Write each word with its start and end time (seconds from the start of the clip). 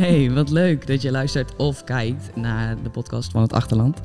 Hey, 0.00 0.30
wat 0.32 0.50
leuk 0.50 0.86
dat 0.86 1.02
je 1.02 1.10
luistert 1.10 1.56
of 1.56 1.84
kijkt 1.84 2.36
naar 2.36 2.82
de 2.82 2.90
podcast 2.90 3.30
van 3.30 3.42
het 3.42 3.52
Achterland. 3.52 4.00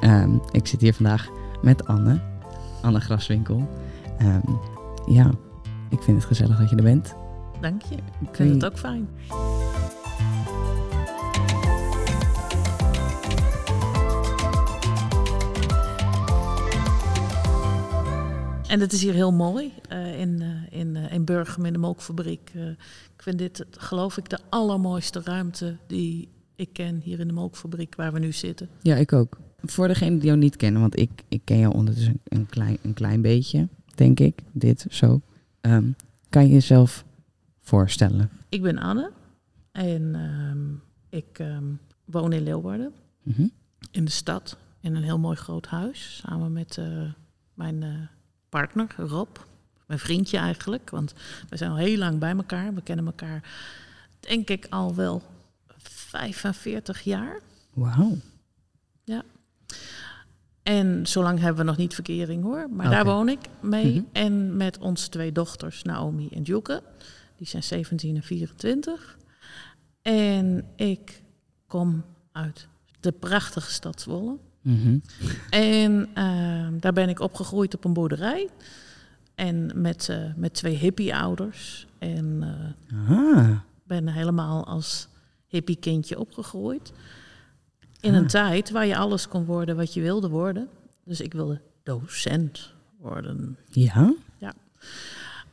Ehm, 0.00 0.30
ik 0.50 0.66
zit 0.66 0.80
hier 0.80 0.94
vandaag 0.94 1.28
met 1.62 1.86
Anne, 1.86 2.20
Anne 2.82 3.00
Graswinkel. 3.00 3.68
Ehm, 4.18 4.40
ja, 5.06 5.30
ik 5.90 6.02
vind 6.02 6.16
het 6.16 6.26
gezellig 6.26 6.58
dat 6.58 6.70
je 6.70 6.76
er 6.76 6.82
bent. 6.82 7.14
Dank 7.60 7.82
je. 7.82 7.94
Ik 7.94 8.28
vind 8.32 8.48
je- 8.48 8.54
het 8.54 8.64
ook 8.64 8.78
fijn. 8.78 9.08
En 18.74 18.80
het 18.80 18.92
is 18.92 19.02
hier 19.02 19.12
heel 19.12 19.32
mooi 19.32 19.72
eh, 19.88 20.20
in, 20.20 20.42
eh, 20.42 20.78
in, 20.80 20.96
eh, 20.96 21.12
in 21.12 21.24
Burgum 21.24 21.64
in 21.64 21.72
de 21.72 21.78
Mookfabriek. 21.78 22.50
Eh, 22.54 22.68
ik 23.14 23.22
vind 23.22 23.38
dit, 23.38 23.64
geloof 23.70 24.16
ik, 24.16 24.28
de 24.28 24.38
allermooiste 24.48 25.20
ruimte 25.24 25.76
die 25.86 26.28
ik 26.54 26.72
ken 26.72 27.00
hier 27.00 27.20
in 27.20 27.26
de 27.26 27.32
Mookfabriek 27.32 27.94
waar 27.94 28.12
we 28.12 28.18
nu 28.18 28.32
zitten. 28.32 28.68
Ja, 28.82 28.96
ik 28.96 29.12
ook. 29.12 29.38
Voor 29.62 29.88
degenen 29.88 30.18
die 30.18 30.26
jou 30.26 30.38
niet 30.38 30.56
kennen, 30.56 30.80
want 30.80 30.98
ik, 30.98 31.10
ik 31.28 31.40
ken 31.44 31.58
jou 31.58 31.74
ondertussen 31.74 32.20
een 32.24 32.46
klein, 32.46 32.78
een 32.82 32.94
klein 32.94 33.22
beetje, 33.22 33.68
denk 33.94 34.20
ik. 34.20 34.42
Dit, 34.52 34.86
zo. 34.90 35.20
Ehm, 35.60 35.90
kan 36.28 36.46
je 36.46 36.52
jezelf 36.52 37.04
voorstellen? 37.60 38.30
Ik 38.48 38.62
ben 38.62 38.78
Anne 38.78 39.10
en 39.72 40.14
ehm, 40.14 40.72
ik 41.20 41.38
ehm, 41.38 41.64
woon 42.04 42.32
in 42.32 42.42
Leeuwarden. 42.42 42.92
Mhm. 43.22 43.46
in 43.90 44.04
de 44.04 44.10
stad 44.10 44.56
in 44.80 44.94
een 44.94 45.02
heel 45.02 45.18
mooi 45.18 45.36
groot 45.36 45.66
huis. 45.66 46.22
Samen 46.26 46.52
met 46.52 46.80
mijn 47.54 48.08
partner 48.54 48.94
Rob. 48.96 49.36
Mijn 49.86 50.00
vriendje 50.00 50.38
eigenlijk. 50.38 50.90
Want 50.90 51.14
we 51.48 51.56
zijn 51.56 51.70
al 51.70 51.76
heel 51.76 51.98
lang 51.98 52.18
bij 52.18 52.36
elkaar. 52.36 52.74
We 52.74 52.82
kennen 52.82 53.06
elkaar 53.06 53.42
denk 54.20 54.48
ik 54.48 54.66
al 54.70 54.94
wel 54.94 55.22
45 55.78 57.00
jaar. 57.00 57.40
Wauw. 57.72 58.16
En 60.62 61.06
zolang 61.06 61.38
hebben 61.38 61.56
we 61.56 61.70
nog 61.70 61.76
niet 61.76 61.94
verkering 61.94 62.42
hoor. 62.42 62.70
Maar 62.70 62.90
daar 62.90 63.04
woon 63.04 63.28
ik 63.28 63.38
mee. 63.60 63.94
Mhm. 63.94 64.04
En 64.12 64.56
met 64.56 64.78
onze 64.78 65.08
twee 65.08 65.32
dochters, 65.32 65.82
Naomi 65.82 66.28
en 66.28 66.42
Joeke. 66.42 66.82
Die 67.36 67.46
zijn 67.46 67.62
17 67.62 68.16
en 68.16 68.22
24. 68.22 69.18
En 70.02 70.66
ik 70.76 71.22
kom 71.66 72.04
uit 72.32 72.68
de 73.00 73.12
prachtige 73.12 73.72
stad 73.72 74.00
Zwolle. 74.00 74.36
Mhm. 74.64 74.98
En 75.50 76.08
ehm, 76.14 76.78
daar 76.78 76.92
ben 76.92 77.08
ik 77.08 77.20
opgegroeid 77.20 77.74
op 77.74 77.84
een 77.84 77.92
boerderij. 77.92 78.48
En 79.34 79.70
met, 79.74 80.08
eh, 80.08 80.18
met 80.36 80.54
twee 80.54 80.76
hippie-ouders. 80.76 81.86
En 81.98 82.38
eh, 82.88 83.10
Ah. 83.10 83.50
ben 83.86 84.08
helemaal 84.08 84.66
als 84.66 85.08
hippie-kindje 85.46 86.18
opgegroeid. 86.18 86.92
In 88.00 88.10
Ah. 88.14 88.16
een 88.20 88.26
tijd 88.26 88.70
waar 88.70 88.86
je 88.86 88.96
alles 88.96 89.28
kon 89.28 89.44
worden 89.44 89.76
wat 89.76 89.94
je 89.94 90.00
wilde 90.00 90.28
worden. 90.28 90.68
Dus 91.04 91.20
ik 91.20 91.32
wilde 91.32 91.60
docent 91.82 92.72
worden. 93.00 93.56
Ja? 93.70 94.14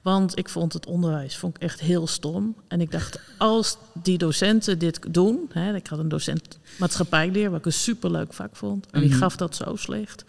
Want 0.02 0.38
ik 0.38 0.50
vond 0.50 0.74
het 0.74 0.86
onderwijs 0.86 1.38
vond 1.38 1.56
ik 1.56 1.62
echt 1.62 1.80
heel 1.80 2.08
stom. 2.08 2.56
En 2.68 2.82
ik 2.82 2.92
dacht, 2.92 3.20
als 3.38 3.78
die 4.04 4.18
docenten 4.18 4.80
dit 4.80 5.00
doen... 5.14 5.50
Hè, 5.54 5.76
ik 5.76 5.88
had 5.88 6.00
een 6.00 6.10
docent 6.10 6.60
maatschappijleer, 6.80 7.50
wat 7.50 7.60
ik 7.60 7.66
een 7.66 7.74
superleuk 7.74 8.34
vak 8.34 8.56
vond. 8.56 8.88
En 8.92 9.00
die 9.00 9.10
Mhm. 9.10 9.18
gaf 9.20 9.36
dat 9.36 9.56
zo 9.56 9.76
slecht. 9.76 10.24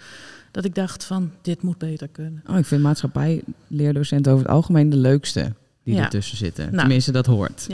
Dat 0.50 0.64
ik 0.64 0.74
dacht 0.74 1.04
van, 1.04 1.30
dit 1.42 1.62
moet 1.62 1.78
beter 1.78 2.08
kunnen. 2.08 2.42
Oh, 2.46 2.58
ik 2.58 2.64
vind 2.66 2.82
maatschappijleerdocenten 2.82 4.32
over 4.32 4.44
het 4.44 4.54
algemeen 4.54 4.90
de 4.90 4.96
leukste 4.96 5.52
die 5.84 5.94
Ja. 5.94 6.02
ertussen 6.02 6.36
zitten. 6.36 6.64
Nou. 6.64 6.78
Tenminste, 6.78 7.12
dat 7.12 7.26
hoort. 7.26 7.66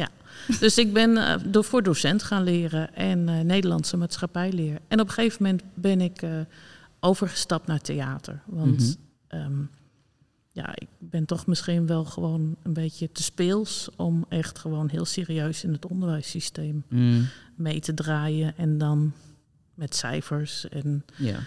Dus 0.60 0.78
ik 0.78 0.92
ben 0.92 1.16
eh, 1.16 1.34
door 1.46 1.64
voor 1.64 1.82
docent 1.82 2.22
gaan 2.22 2.42
leren 2.42 2.94
en 2.94 3.28
eh, 3.28 3.40
Nederlandse 3.40 3.96
maatschappijleer. 3.96 4.78
En 4.88 5.00
op 5.00 5.06
een 5.08 5.12
gegeven 5.14 5.42
moment 5.42 5.62
ben 5.74 6.00
ik 6.00 6.22
eh, 6.22 6.30
overgestapt 7.00 7.66
naar 7.66 7.80
theater. 7.80 8.40
Want 8.46 8.80
Mhm. 8.80 9.40
ehm, 9.42 9.52
ja, 10.58 10.70
ik 10.74 10.88
ben 10.98 11.24
toch 11.24 11.46
misschien 11.46 11.86
wel 11.86 12.04
gewoon 12.04 12.56
een 12.62 12.72
beetje 12.72 13.12
te 13.12 13.22
speels 13.22 13.88
om 13.96 14.24
echt 14.28 14.58
gewoon 14.58 14.88
heel 14.88 15.04
serieus 15.04 15.64
in 15.64 15.72
het 15.72 15.86
onderwijssysteem 15.86 16.84
Mm, 16.88 17.26
mee 17.54 17.80
te 17.80 17.94
draaien. 17.94 18.56
En 18.56 18.78
dan 18.78 19.12
met 19.74 19.94
cijfers 19.94 20.68
en 20.68 21.04
ja. 21.16 21.38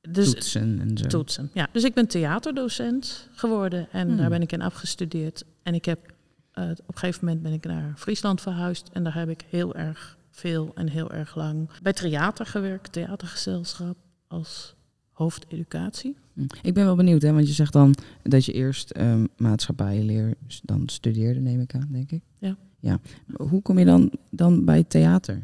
dus 0.00 0.30
Toetsen 0.32 0.80
en 0.80 0.98
zo. 0.98 1.06
toetsen. 1.06 1.50
Ja, 1.54 1.68
dus 1.72 1.84
ik 1.84 1.94
ben 1.94 2.06
theaterdocent 2.06 3.28
geworden 3.34 3.88
en 3.90 4.08
Hmm. 4.08 4.16
daar 4.16 4.28
ben 4.28 4.42
ik 4.42 4.52
in 4.52 4.62
afgestudeerd. 4.62 5.44
En 5.62 5.74
ik 5.74 5.84
heb 5.84 6.12
eh, 6.52 6.70
op 6.70 6.88
een 6.88 6.98
gegeven 6.98 7.24
moment 7.24 7.42
ben 7.42 7.52
ik 7.52 7.64
naar 7.64 7.94
Friesland 7.96 8.40
verhuisd 8.40 8.88
en 8.92 9.04
daar 9.04 9.14
heb 9.14 9.28
ik 9.28 9.44
heel 9.50 9.74
erg 9.74 10.16
veel 10.30 10.72
en 10.74 10.88
heel 10.88 11.10
erg 11.12 11.34
lang 11.36 11.70
bij 11.82 11.92
theater 11.92 12.46
gewerkt, 12.46 12.92
theatergezelschap 12.92 13.96
als 14.28 14.74
hoofdeducatie. 15.12 16.16
Hm. 16.34 16.40
Ik 16.62 16.74
ben 16.74 16.84
wel 16.84 16.96
benieuwd, 16.96 17.22
hè, 17.22 17.32
want 17.32 17.46
je 17.46 17.52
zegt 17.52 17.72
dan 17.72 17.94
dat 18.22 18.44
je 18.44 18.52
eerst 18.52 18.90
ehm 18.90 19.26
maatschappijleer 19.36 20.34
s- 20.46 20.60
dan 20.64 20.82
studeerde, 20.86 21.40
neem 21.40 21.60
ik 21.60 21.74
aan, 21.74 21.88
denk 21.90 22.10
ik. 22.10 22.22
Ja. 22.38 22.56
ja. 22.80 23.00
Hoe 23.36 23.62
kom 23.62 23.78
je 23.78 23.84
dan, 23.84 24.10
dan 24.30 24.64
bij 24.64 24.84
theater? 24.84 25.42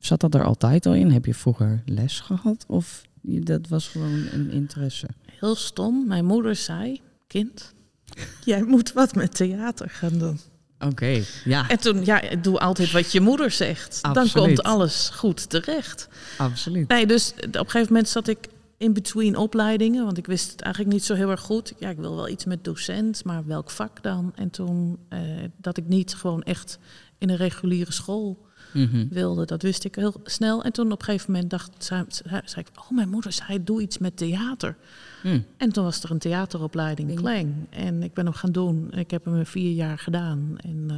Zat 0.00 0.20
dat 0.20 0.34
er 0.34 0.44
altijd 0.44 0.86
al 0.86 0.94
in? 0.94 1.10
Heb 1.10 1.24
je 1.26 1.34
vroeger 1.34 1.82
les 1.86 2.20
gehad? 2.20 2.64
Of 2.68 3.02
je- 3.20 3.40
dat 3.40 3.68
was 3.68 3.88
gewoon 3.88 4.24
een 4.32 4.50
interesse? 4.50 5.06
Heel 5.38 5.54
stom. 5.54 6.06
Mijn 6.06 6.24
moeder 6.24 6.56
zei: 6.56 7.00
"Kind, 7.26 7.74
jij 8.44 8.62
moet 8.62 8.92
wat 8.92 9.14
met 9.14 9.34
theater 9.36 9.88
gaan 9.90 10.18
doen." 10.18 10.38
Oké, 10.78 11.22
ja, 11.44 11.68
En 11.68 11.78
toen, 11.80 12.04
ja, 12.04 12.22
doe 12.42 12.58
altijd 12.58 12.90
wat 12.92 13.12
je 13.12 13.20
moeder 13.20 13.50
zegt. 13.50 14.02
Dan 14.12 14.30
komt 14.32 14.62
alles 14.62 15.08
goed 15.08 15.50
terecht. 15.50 16.08
absoluut. 16.38 16.88
Nee, 16.88 17.06
dus 17.06 17.32
op 17.46 17.54
een 17.54 17.64
gegeven 17.70 17.86
moment 17.92 18.08
zat 18.08 18.28
ik 18.28 18.38
in 18.80 18.92
between 18.92 19.36
opleidingen, 19.36 20.04
want 20.04 20.18
ik 20.18 20.26
wist 20.26 20.50
het 20.50 20.60
eigenlijk 20.60 20.94
niet 20.94 21.04
zo 21.04 21.14
heel 21.14 21.30
erg 21.30 21.40
goed. 21.40 21.72
Ja, 21.78 21.88
ik 21.88 21.96
wil 21.96 22.14
wel 22.16 22.28
iets 22.28 22.44
met 22.44 22.64
docent, 22.64 23.24
maar 23.24 23.46
welk 23.46 23.70
vak 23.70 24.02
dan? 24.02 24.32
En 24.34 24.50
toen 24.50 24.98
eh, 25.08 25.20
dat 25.56 25.76
ik 25.76 25.88
niet 25.88 26.14
gewoon 26.14 26.42
echt 26.42 26.78
in 27.18 27.28
een 27.30 27.36
reguliere 27.36 27.92
school 27.92 28.48
Mhm. 28.72 29.08
wilde, 29.08 29.44
dat 29.44 29.62
wist 29.62 29.84
ik 29.84 29.94
heel 29.94 30.14
snel. 30.24 30.62
En 30.64 30.72
toen 30.72 30.92
op 30.92 30.98
een 30.98 31.04
gegeven 31.04 31.32
moment 31.32 31.50
dacht, 31.50 31.84
zei, 31.84 32.04
zei 32.08 32.40
zei 32.44 32.64
ik, 32.70 32.80
oh 32.82 32.90
mijn 32.90 33.08
moeder 33.08 33.32
zei, 33.32 33.64
doe 33.64 33.82
iets 33.82 33.98
met 33.98 34.16
theater. 34.16 34.76
Hm. 35.22 35.40
En 35.56 35.72
toen 35.72 35.84
was 35.84 36.02
er 36.02 36.10
een 36.10 36.18
theateropleiding 36.18 37.10
in 37.10 37.16
Klang. 37.16 37.54
En 37.70 38.02
ik 38.02 38.14
ben 38.14 38.24
hem 38.24 38.34
gaan 38.34 38.52
doen. 38.52 38.92
Ik 38.92 39.10
heb 39.10 39.24
hem 39.24 39.36
in 39.36 39.46
vier 39.46 39.72
jaar 39.72 39.98
gedaan. 39.98 40.56
En 40.56 40.84
eh, 40.88 40.96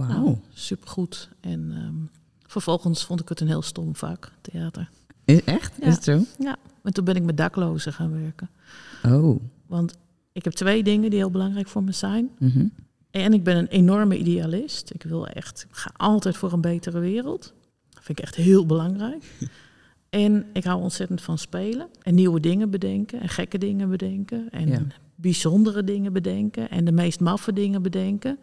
Wauw. 0.00 0.08
nou, 0.08 0.36
supergoed. 0.52 1.28
En 1.40 1.72
ehm, 1.74 1.94
vervolgens 2.46 3.04
vond 3.04 3.20
ik 3.20 3.28
het 3.28 3.40
een 3.40 3.46
heel 3.48 3.62
stom 3.62 3.96
vak, 3.96 4.32
theater. 4.40 4.88
Is, 5.24 5.44
echt? 5.44 5.72
Ja. 5.80 5.86
Is 5.86 5.94
het 5.94 6.04
zo? 6.04 6.20
Ja, 6.38 6.56
en 6.82 6.92
toen 6.92 7.04
ben 7.04 7.16
ik 7.16 7.22
met 7.22 7.36
daklozen 7.36 7.92
gaan 7.92 8.22
werken. 8.22 8.50
Oh. 9.06 9.40
Want 9.66 9.94
ik 10.32 10.44
heb 10.44 10.52
twee 10.52 10.82
dingen 10.82 11.10
die 11.10 11.18
heel 11.18 11.30
belangrijk 11.30 11.68
voor 11.68 11.82
me 11.82 11.92
zijn. 11.92 12.30
Mhm. 12.38 12.66
En 13.10 13.32
ik 13.32 13.44
ben 13.44 13.56
een 13.56 13.66
enorme 13.66 14.18
idealist. 14.18 14.90
Ik 14.94 15.02
wil 15.02 15.26
echt, 15.26 15.66
ik 15.70 15.76
ga 15.76 15.90
altijd 15.96 16.36
voor 16.36 16.52
een 16.52 16.60
betere 16.60 16.98
wereld. 16.98 17.52
Dat 17.90 18.02
vind 18.04 18.18
ik 18.18 18.24
echt 18.24 18.34
heel 18.34 18.66
belangrijk. 18.66 19.24
En 20.10 20.46
ik 20.52 20.64
hou 20.64 20.82
ontzettend 20.82 21.22
van 21.22 21.38
spelen. 21.38 21.86
En 22.02 22.14
nieuwe 22.14 22.40
dingen 22.40 22.70
bedenken. 22.70 23.20
En 23.20 23.28
gekke 23.28 23.58
dingen 23.58 23.90
bedenken. 23.90 24.48
En 24.50 24.68
Ja. 24.68 24.82
bijzondere 25.14 25.84
dingen 25.84 26.12
bedenken. 26.12 26.70
En 26.70 26.84
de 26.84 26.92
meest 26.92 27.20
maffe 27.20 27.52
dingen 27.52 27.82
bedenken. 27.82 28.38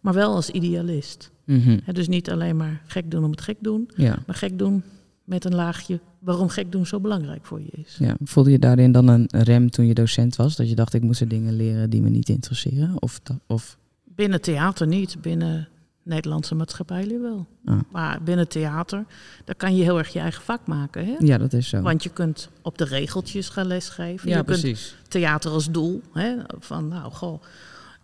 Maar 0.00 0.14
wel 0.14 0.34
als 0.34 0.50
idealist. 0.50 1.30
Mhm. 1.44 1.78
Dus 1.92 2.08
niet 2.08 2.30
alleen 2.30 2.56
maar 2.56 2.82
gek 2.86 3.10
doen 3.10 3.24
om 3.24 3.30
het 3.30 3.40
gek 3.40 3.56
doen. 3.60 3.90
Ja. 3.96 4.18
Maar 4.26 4.36
gek 4.36 4.58
doen 4.58 4.82
met 5.26 5.44
een 5.44 5.54
laagje 5.54 6.00
waarom 6.18 6.48
gek 6.48 6.72
doen 6.72 6.86
zo 6.86 7.00
belangrijk 7.00 7.46
voor 7.46 7.60
je 7.60 7.70
is. 7.72 7.96
ja. 7.98 8.16
Voelde 8.24 8.50
je 8.50 8.58
daarin 8.58 8.92
dan 8.92 9.08
een 9.08 9.28
rem 9.30 9.70
toen 9.70 9.86
je 9.86 9.94
docent 9.94 10.36
was? 10.36 10.56
Dat 10.56 10.68
je 10.68 10.74
dacht, 10.74 10.94
ik 10.94 11.02
moet 11.02 11.20
er 11.20 11.28
dingen 11.28 11.56
leren 11.56 11.90
die 11.90 12.02
me 12.02 12.08
niet 12.08 12.28
interesseren? 12.28 13.02
Of, 13.02 13.20
of 13.46 13.78
Binnen 14.04 14.40
theater 14.40 14.86
niet, 14.86 15.20
binnen 15.20 15.68
Nederlandse 16.02 16.54
maatschappijleer 16.54 17.20
wel. 17.20 17.46
Ah. 17.64 17.80
Maar 17.90 18.22
binnen 18.22 18.48
theater, 18.48 19.04
daar 19.44 19.54
kan 19.54 19.76
je 19.76 19.82
heel 19.82 19.98
erg 19.98 20.08
je 20.12 20.18
eigen 20.18 20.42
vak 20.42 20.66
maken. 20.66 21.06
Hè? 21.06 21.14
Ja, 21.18 21.38
dat 21.38 21.52
is 21.52 21.68
zo. 21.68 21.80
Want 21.80 22.02
je 22.02 22.10
kunt 22.10 22.48
op 22.62 22.78
de 22.78 22.84
regeltjes 22.84 23.48
gaan 23.48 23.66
lesgeven. 23.66 24.28
ja, 24.28 24.36
je 24.36 24.44
kunt 24.44 24.60
precies. 24.60 24.96
theater 25.08 25.50
als 25.50 25.70
doel. 25.70 26.02
Hè? 26.12 26.34
Van, 26.58 26.88
nou, 26.88 27.12
goh, 27.12 27.42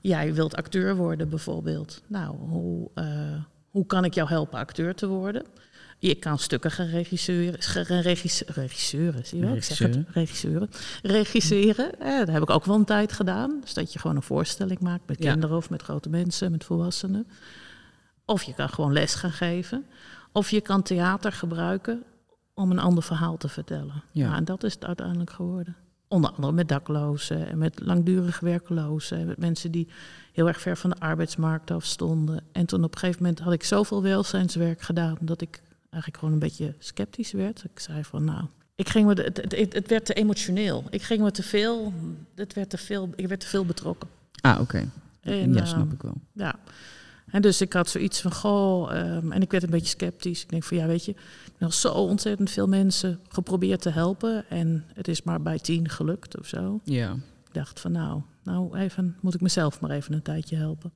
jij 0.01 0.35
wilt 0.35 0.55
acteur 0.55 0.97
worden 0.97 1.29
bijvoorbeeld. 1.29 2.03
Nou, 2.07 2.37
hoe, 2.37 2.91
eh, 2.95 3.05
hoe 3.71 3.87
kan 3.87 4.05
ik 4.05 4.15
jou 4.15 4.29
helpen 4.29 4.59
acteur 4.59 4.95
te 4.95 5.07
worden? 5.07 5.43
Je 6.09 6.15
kan 6.15 6.39
stukken 6.39 6.71
gaan 6.71 6.87
regisseren. 6.87 7.63
Gaan 7.63 8.01
regisse- 8.01 8.45
regisseuren, 8.47 9.27
zie 9.27 9.39
je 9.39 9.47
wel? 9.47 9.55
Ik 9.57 9.65
zeg 9.65 9.79
het, 9.79 9.99
regisseuren. 10.09 10.69
Regisseren, 11.03 11.91
dat 11.99 12.29
heb 12.29 12.43
ik 12.43 12.51
ook 12.51 12.65
wel 12.65 12.75
een 12.77 12.85
tijd 12.85 13.13
gedaan. 13.13 13.59
Dus 13.61 13.75
dat 13.75 13.93
je 13.93 13.99
gewoon 13.99 14.17
een 14.17 14.23
voorstelling 14.23 14.81
maakt 14.81 15.09
met 15.09 15.23
Ja. 15.23 15.31
kinderen 15.33 15.57
of 15.57 15.71
met 15.71 15.83
grote 15.83 16.09
mensen, 16.09 16.51
met 16.51 16.65
volwassenen. 16.65 17.27
Of 18.25 18.43
je 18.43 18.55
kan 18.55 18.69
gewoon 18.69 18.93
les 18.93 19.15
gaan 19.15 19.31
geven. 19.33 19.87
Of 20.33 20.51
je 20.51 20.61
kan 20.61 20.83
theater 20.83 21.33
gebruiken 21.33 22.03
om 22.55 22.71
een 22.71 22.79
ander 22.79 23.03
verhaal 23.03 23.37
te 23.37 23.49
vertellen. 23.49 24.03
Ja. 24.11 24.25
Nou, 24.27 24.37
en 24.37 24.45
dat 24.45 24.65
is 24.65 24.75
het 24.75 24.85
uiteindelijk 24.85 25.31
geworden. 25.31 25.77
Onder 26.09 26.31
andere 26.31 26.53
met 26.53 26.69
daklozen 26.69 27.49
en 27.49 27.59
met 27.59 27.81
langdurig 27.83 28.41
werklozen. 28.41 29.19
En 29.19 29.27
met 29.27 29.39
mensen 29.39 29.71
die 29.71 29.89
heel 30.33 30.49
erg 30.49 30.61
ver 30.61 30.77
van 30.77 30.91
de 30.91 30.97
arbeidsmarkt 30.99 31.71
af 31.71 31.85
stonden. 31.85 32.45
En 32.53 32.67
toen 32.67 32.85
op 32.85 32.93
een 32.95 32.99
gegeven 33.01 33.23
moment 33.23 33.41
had 33.41 33.53
ik 33.53 33.65
zoveel 33.65 34.03
welzijnswerk 34.03 34.81
gedaan 34.83 35.17
dat 35.21 35.41
ik 35.41 35.61
eigenlijk 35.93 36.17
gewoon 36.17 36.33
een 36.33 36.39
beetje 36.49 36.75
sceptisch 36.79 37.33
werd. 37.33 37.65
Ik 37.65 37.81
zei 37.81 38.05
van 38.05 38.25
nou, 38.25 38.45
ik 38.75 38.89
ging 38.89 39.07
me, 39.07 39.23
het, 39.23 39.37
het, 39.37 39.73
het 39.75 39.89
werd 39.89 40.05
te 40.07 40.15
emotioneel. 40.15 40.85
Ik 40.91 41.03
ging 41.03 41.21
me 41.23 41.31
te 41.31 41.43
veel, 41.43 41.93
het 42.35 42.55
werd 42.55 42.71
te 42.71 42.79
veel, 42.79 43.11
ik 43.17 43.29
werd 43.29 43.41
te 43.41 43.47
veel 43.47 43.65
betrokken. 43.65 44.09
Ah, 44.41 44.61
oké. 44.61 44.89
En, 45.21 45.53
Ja, 45.55 45.65
snap 45.65 45.85
ehm, 45.85 45.93
ik 45.93 46.03
wel. 46.03 46.15
ja. 46.33 46.55
En 47.31 47.43
dus 47.43 47.61
ik 47.61 47.73
had 47.73 47.89
zoiets 47.89 48.21
van, 48.21 48.33
goh, 48.35 48.97
ehm, 48.97 49.33
en 49.33 49.43
ik 49.43 49.51
werd 49.51 49.63
een 49.63 49.71
beetje 49.71 49.97
sceptisch. 49.99 50.43
Ik 50.43 50.49
denk 50.49 50.65
van, 50.65 50.77
ja, 50.77 50.87
weet 50.87 51.05
je, 51.05 51.11
ik 51.11 51.53
heb 51.59 51.73
zo 51.73 51.89
ontzettend 51.93 52.51
veel 52.51 52.69
mensen 52.69 53.21
geprobeerd 53.29 53.81
te 53.81 53.91
helpen. 53.91 54.45
En 54.49 54.85
het 54.95 55.09
is 55.09 55.23
maar 55.23 55.43
bij 55.43 55.59
tien 55.59 55.89
gelukt 55.89 56.39
of 56.39 56.47
zo. 56.47 56.81
Ja, 56.85 57.13
Ik 57.47 57.55
dacht 57.55 57.81
van, 57.81 57.93
nou, 57.93 58.23
nou 58.43 58.79
even, 58.79 59.17
moet 59.21 59.35
ik 59.35 59.41
mezelf 59.41 59.81
maar 59.81 59.91
even 59.91 60.13
een 60.15 60.23
tijdje 60.23 60.57
helpen. 60.57 60.93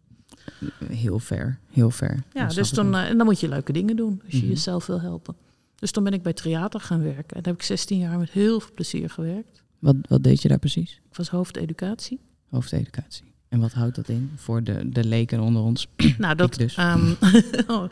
Heel 0.92 1.18
ver. 1.18 1.58
Heel 1.72 1.90
ver. 1.90 2.22
Ja, 2.32 2.46
dus 2.46 2.70
toen, 2.70 2.90
wel. 2.90 3.00
eh, 3.00 3.08
en 3.10 3.16
dan 3.16 3.26
moet 3.26 3.40
je 3.40 3.48
leuke 3.48 3.72
dingen 3.72 3.96
doen 3.96 4.20
als 4.24 4.32
je 4.32 4.38
Mhm. 4.38 4.48
jezelf 4.48 4.86
wil 4.86 5.00
helpen. 5.00 5.34
Dus 5.74 5.90
toen 5.90 6.04
ben 6.04 6.12
ik 6.12 6.22
bij 6.22 6.32
theater 6.32 6.80
gaan 6.80 7.02
werken. 7.02 7.36
En 7.36 7.42
daar 7.42 7.52
heb 7.52 7.54
ik 7.54 7.62
16 7.62 7.98
jaar 7.98 8.18
met 8.18 8.30
heel 8.30 8.60
veel 8.60 8.70
plezier 8.74 9.10
gewerkt. 9.10 9.62
wat, 9.78 9.96
wat 10.08 10.22
deed 10.22 10.42
je 10.42 10.48
daar 10.48 10.58
precies? 10.58 11.00
Ik 11.10 11.16
was 11.16 11.28
hoofdeducatie. 11.28 12.20
Hoofdeducatie. 12.50 13.24
En 13.48 13.60
wat 13.60 13.72
houdt 13.72 13.96
dat 13.96 14.08
in 14.08 14.32
voor 14.36 14.62
de, 14.62 14.88
de 14.88 15.04
leken 15.04 15.40
onder 15.40 15.62
ons? 15.62 15.86
Nou, 16.18 16.34
dat, 16.34 16.54
dus. 16.54 16.74
ehm, 16.74 17.10
oh, 17.66 17.84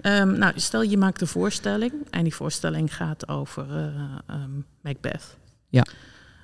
ehm, 0.00 0.38
nou, 0.38 0.52
stel 0.56 0.82
je 0.82 0.96
maakt 0.96 1.20
een 1.20 1.26
voorstelling 1.26 1.92
en 2.10 2.22
die 2.22 2.34
voorstelling 2.34 2.94
gaat 2.96 3.28
over 3.28 3.76
eh, 3.76 4.18
ehm, 4.26 4.50
Macbeth. 4.80 5.36
Ja. 5.68 5.84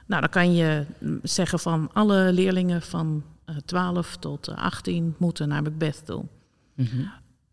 Nou, 0.06 0.20
dan 0.20 0.30
kan 0.30 0.54
je 0.54 0.84
zeggen 1.22 1.58
van 1.58 1.90
alle 1.92 2.32
leerlingen 2.32 2.82
van 2.82 3.22
12 3.64 4.16
tot 4.16 4.48
eh, 4.48 4.56
18 4.56 5.14
moeten 5.18 5.48
naar 5.48 5.62
Macbeth 5.62 6.06
toe. 6.06 6.24
Mhm. 6.74 7.02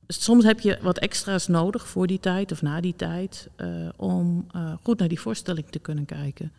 Soms 0.08 0.44
heb 0.44 0.60
je 0.60 0.78
wat 0.82 0.98
extra's 0.98 1.48
nodig 1.48 1.88
voor 1.88 2.08
die 2.08 2.20
tijd 2.20 2.52
of 2.52 2.62
na 2.62 2.82
die 2.82 2.96
tijd 2.96 3.48
eh, 3.56 3.70
om 3.96 4.46
eh, 4.52 4.74
goed 4.84 5.00
naar 5.00 5.08
die 5.08 5.20
voorstelling 5.20 5.70
te 5.70 5.80
kunnen 5.80 6.06
kijken. 6.06 6.52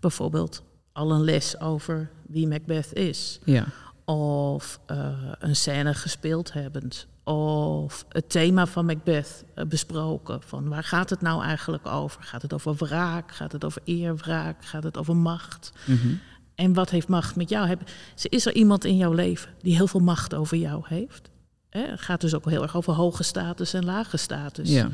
Bijvoorbeeld 0.00 0.62
al 0.92 1.10
een 1.12 1.24
les 1.24 1.60
over 1.60 2.10
wie 2.26 2.46
Macbeth 2.48 2.92
is. 2.92 3.38
Ja, 3.44 3.66
Of 4.04 4.80
eh, 4.86 5.08
een 5.38 5.56
scène 5.56 5.94
gespeeld 5.94 6.52
hebbend. 6.52 7.06
Of 7.24 8.04
het 8.08 8.30
thema 8.30 8.66
van 8.66 8.86
Macbeth 8.86 9.44
eh, 9.54 9.64
besproken. 9.64 10.42
Van 10.42 10.68
waar 10.68 10.84
gaat 10.84 11.10
het 11.10 11.20
nou 11.20 11.42
eigenlijk 11.42 11.86
over? 11.86 12.22
Gaat 12.22 12.42
het 12.42 12.52
over 12.52 12.74
wraak? 12.74 13.32
Gaat 13.32 13.52
het 13.52 13.64
over 13.64 13.82
eerwraak? 13.84 14.64
Gaat 14.64 14.82
het 14.82 14.96
over 14.96 15.16
macht? 15.16 15.72
Mhm. 15.86 16.08
En 16.56 16.72
wat 16.72 16.90
heeft 16.90 17.08
macht 17.08 17.36
met 17.36 17.48
jou? 17.48 17.76
Is 18.22 18.46
er 18.46 18.54
iemand 18.54 18.84
in 18.84 18.96
jouw 18.96 19.12
leven 19.12 19.50
die 19.62 19.74
heel 19.74 19.86
veel 19.86 20.00
macht 20.00 20.34
over 20.34 20.56
jou 20.56 20.82
heeft? 20.86 21.30
Het 21.70 22.00
gaat 22.00 22.20
dus 22.20 22.34
ook 22.34 22.50
heel 22.50 22.62
erg 22.62 22.76
over 22.76 22.92
hoge 22.92 23.22
status 23.22 23.74
en 23.74 23.84
lage 23.84 24.16
status. 24.16 24.70
ja. 24.70 24.90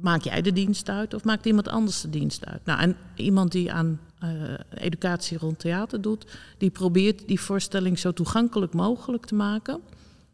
Maak 0.00 0.22
jij 0.22 0.42
de 0.42 0.52
dienst 0.52 0.88
uit 0.88 1.14
of 1.14 1.24
maakt 1.24 1.46
iemand 1.46 1.68
anders 1.68 2.00
de 2.00 2.10
dienst 2.10 2.46
uit? 2.46 2.64
Nou, 2.64 2.80
en 2.80 2.96
iemand 3.14 3.52
die 3.52 3.72
aan 3.72 4.00
eh, 4.18 4.30
educatie 4.70 5.38
rond 5.38 5.58
theater 5.58 6.00
doet, 6.00 6.26
die 6.58 6.70
probeert 6.70 7.28
die 7.28 7.40
voorstelling 7.40 7.98
zo 7.98 8.12
toegankelijk 8.12 8.72
mogelijk 8.72 9.26
te 9.26 9.34
maken, 9.34 9.80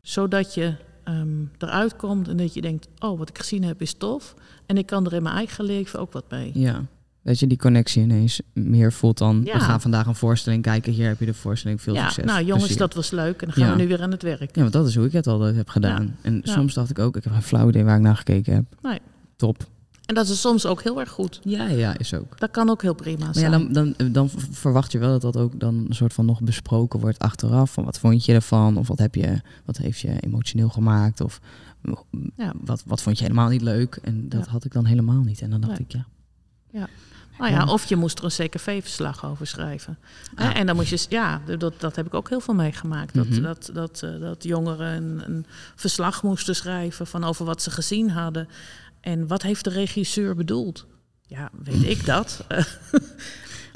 zodat 0.02 0.54
je 0.54 0.74
ehm, 1.04 1.44
eruit 1.58 1.96
komt 1.96 2.28
en 2.28 2.36
dat 2.36 2.54
je 2.54 2.60
denkt: 2.60 2.88
oh, 2.98 3.18
wat 3.18 3.28
ik 3.28 3.38
gezien 3.38 3.64
heb 3.64 3.82
is 3.82 3.94
tof, 3.94 4.34
en 4.66 4.78
ik 4.78 4.86
kan 4.86 5.06
er 5.06 5.12
in 5.12 5.22
mijn 5.22 5.36
eigen 5.36 5.64
leven 5.64 6.00
ook 6.00 6.12
wat 6.12 6.30
mee. 6.30 6.50
ja. 6.54 6.84
Dat 7.26 7.38
je 7.38 7.46
die 7.46 7.58
connectie 7.58 8.02
ineens 8.02 8.40
meer 8.52 8.92
voelt 8.92 9.18
dan... 9.18 9.40
Ja. 9.44 9.52
We 9.52 9.60
gaan 9.60 9.80
vandaag 9.80 10.06
een 10.06 10.14
voorstelling 10.14 10.62
kijken. 10.62 10.92
Hier 10.92 11.06
heb 11.08 11.18
je 11.20 11.26
de 11.26 11.34
voorstelling. 11.34 11.82
Veel 11.82 11.94
ja, 11.94 12.04
succes. 12.04 12.24
nou 12.24 12.38
jongens, 12.38 12.58
Plezier. 12.58 12.78
dat 12.78 12.94
was 12.94 13.10
leuk 13.10 13.40
en 13.42 13.46
dan 13.46 13.52
gaan 13.56 13.66
Ja. 13.66 13.76
we 13.76 13.82
nu 13.82 13.88
weer 13.88 14.02
aan 14.02 14.10
het 14.10 14.22
werk. 14.22 14.54
Ja, 14.56 14.60
want 14.60 14.72
dat 14.72 14.86
is 14.86 14.94
hoe 14.94 15.06
ik 15.06 15.12
het 15.12 15.26
altijd 15.26 15.56
heb 15.56 15.68
gedaan. 15.68 16.16
En 16.22 16.40
Ja. 16.44 16.52
soms 16.52 16.74
dacht 16.74 16.90
ik 16.90 16.98
ook... 16.98 17.16
Ik 17.16 17.24
heb 17.24 17.32
geen 17.32 17.42
flauw 17.42 17.68
idee 17.68 17.84
waar 17.84 17.96
ik 17.96 18.02
naar 18.02 18.16
gekeken 18.16 18.54
heb. 18.54 18.64
Nee. 18.82 18.98
Top. 19.36 19.66
En 20.06 20.14
dat 20.14 20.28
is 20.28 20.40
soms 20.40 20.66
ook 20.66 20.82
heel 20.82 21.00
erg 21.00 21.10
goed. 21.10 21.40
Ja, 21.44 21.66
ja, 21.68 21.98
is 21.98 22.14
ook. 22.14 22.38
Dat 22.38 22.50
kan 22.50 22.70
ook 22.70 22.82
heel 22.82 22.94
prima 22.94 23.24
Maar 23.24 23.34
zijn. 23.34 23.50
ja, 23.50 23.58
dan, 23.58 23.72
dan, 23.96 24.12
dan 24.12 24.30
verwacht 24.50 24.92
je 24.92 24.98
wel 24.98 25.10
dat 25.10 25.22
dat 25.32 25.36
ook 25.36 25.60
dan 25.60 25.74
een 25.88 25.94
soort 25.94 26.12
van 26.12 26.24
nog 26.26 26.40
besproken 26.40 27.00
wordt 27.00 27.18
achteraf. 27.18 27.72
Van 27.72 27.84
wat 27.84 27.98
vond 27.98 28.24
je 28.24 28.32
ervan? 28.32 28.76
Of 28.76 28.88
wat, 28.88 28.98
heb 28.98 29.14
je, 29.14 29.40
wat 29.64 29.76
heeft 29.76 30.00
je 30.00 30.20
emotioneel 30.20 30.68
gemaakt? 30.68 31.20
Of 31.20 31.40
Ja. 32.36 32.52
wat, 32.64 32.82
wat 32.86 33.02
vond 33.02 33.18
je 33.18 33.22
helemaal 33.24 33.48
niet 33.48 33.62
leuk? 33.62 33.98
En 34.02 34.28
dat 34.28 34.44
Ja. 34.44 34.50
had 34.50 34.64
ik 34.64 34.72
dan 34.72 34.84
helemaal 34.84 35.22
niet. 35.22 35.40
En 35.40 35.50
dan 35.50 35.60
dacht 35.60 35.72
Nee. 35.78 35.86
ik, 35.88 35.92
ja. 36.70 36.88
Nou 37.38 37.50
ja, 37.52 37.64
of 37.66 37.84
je 37.84 37.96
moest 37.96 38.18
er 38.18 38.24
een 38.24 38.48
CKV-verslag 38.48 39.24
over 39.26 39.46
schrijven. 39.46 39.98
En 40.34 40.66
dan 40.66 40.76
moest 40.76 40.88
je, 40.90 41.06
ja, 41.08 41.40
dat, 41.58 41.80
dat 41.80 41.96
heb 41.96 42.06
ik 42.06 42.14
ook 42.14 42.28
heel 42.28 42.40
veel 42.40 42.54
meegemaakt. 42.54 43.14
Dat, 43.14 43.28
Mhm. 43.28 43.42
dat, 43.42 43.70
dat, 43.72 44.02
eh, 44.02 44.20
dat 44.20 44.42
jongeren 44.44 44.96
een, 44.96 45.22
een 45.26 45.46
verslag 45.74 46.22
moesten 46.22 46.56
schrijven 46.56 47.06
van 47.06 47.24
over 47.24 47.44
wat 47.44 47.62
ze 47.62 47.70
gezien 47.70 48.10
hadden. 48.10 48.48
En 49.00 49.26
wat 49.26 49.42
heeft 49.42 49.64
de 49.64 49.70
regisseur 49.70 50.34
bedoeld? 50.34 50.86
Ja, 51.26 51.50
weet 51.64 51.82
ik 51.84 52.06
dat? 52.06 52.44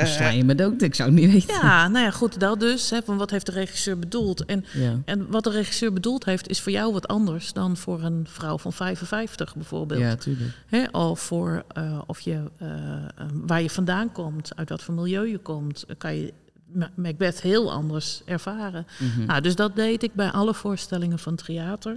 Dan 0.04 0.12
sla 0.14 0.28
je 0.28 0.44
me 0.44 0.54
dood. 0.54 0.82
Ik 0.82 0.94
zou 0.94 1.10
het 1.10 1.20
niet 1.20 1.30
weten. 1.32 1.54
ja, 1.54 1.88
nou 1.88 2.04
ja, 2.04 2.10
goed, 2.10 2.40
dat 2.40 2.60
dus. 2.60 2.90
Hè, 2.90 3.02
van 3.02 3.16
wat 3.16 3.30
heeft 3.30 3.46
de 3.46 3.52
regisseur 3.52 3.98
bedoeld? 3.98 4.44
En, 4.44 4.64
Ja. 4.72 5.00
en 5.04 5.26
wat 5.30 5.44
de 5.44 5.50
regisseur 5.50 5.92
bedoeld 5.92 6.24
heeft, 6.24 6.48
is 6.48 6.60
voor 6.60 6.72
jou 6.72 6.92
wat 6.92 7.08
anders 7.08 7.52
dan 7.52 7.76
voor 7.76 8.02
een 8.02 8.26
vrouw 8.28 8.58
van 8.58 8.72
55 8.72 9.54
bijvoorbeeld. 9.54 10.00
Ja, 10.00 10.16
tuurlijk. 10.16 10.50
Hè, 10.66 10.84
of 10.92 11.20
voor 11.20 11.64
eh, 11.72 11.98
of 12.06 12.20
je, 12.20 12.42
eh, 12.58 12.68
eh, 12.68 13.00
waar 13.32 13.62
je 13.62 13.70
vandaan 13.70 14.12
komt, 14.12 14.56
uit 14.56 14.68
wat 14.68 14.82
voor 14.82 14.94
milieu 14.94 15.26
je 15.28 15.38
komt, 15.38 15.84
eh, 15.88 15.94
kan 15.98 16.14
je 16.16 16.32
Ma- 16.72 16.90
Macbeth 16.94 17.40
heel 17.40 17.72
anders 17.72 18.22
ervaren. 18.24 18.86
Mhm. 18.98 19.26
Nou, 19.26 19.40
dus 19.40 19.54
dat 19.56 19.76
deed 19.76 20.02
ik 20.02 20.14
bij 20.14 20.30
alle 20.30 20.54
voorstellingen 20.54 21.18
van 21.18 21.34
theater. 21.36 21.96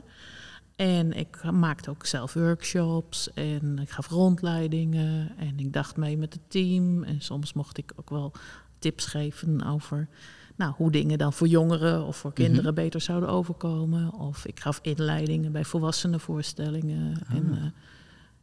En 0.76 1.14
ik 1.14 1.52
maakte 1.52 1.90
ook 1.90 2.06
zelf 2.06 2.34
workshops 2.34 3.34
en 3.34 3.80
ik 3.80 3.90
gaf 3.90 4.08
rondleidingen 4.08 5.38
en 5.38 5.60
ik 5.60 5.74
dacht 5.74 5.98
mee 5.98 6.18
met 6.18 6.34
het 6.34 6.50
team. 6.50 7.04
En 7.04 7.22
soms 7.22 7.54
mocht 7.54 7.78
ik 7.78 7.92
ook 7.96 8.10
wel 8.10 8.32
tips 8.80 9.06
geven 9.06 9.64
over 9.66 10.08
nou, 10.56 10.74
hoe 10.78 10.92
dingen 10.92 11.18
dan 11.18 11.34
voor 11.34 11.48
jongeren 11.48 12.06
of 12.06 12.18
voor 12.18 12.34
kinderen 12.34 12.76
beter 12.76 13.02
zouden 13.02 13.30
overkomen. 13.30 14.14
Of 14.14 14.46
ik 14.46 14.60
gaf 14.60 14.80
inleidingen 14.82 15.52
bij 15.52 15.66
volwassenen 15.66 16.20
voorstellingen. 16.20 17.22
En, 17.30 17.52
Ah. 17.52 17.58
eh, 17.58 17.64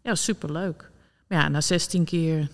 ja, 0.02 0.14
superleuk. 0.14 0.90
Maar 1.28 1.38
ja, 1.38 1.48
na 1.48 1.60
16 1.60 2.04
keer 2.04 2.48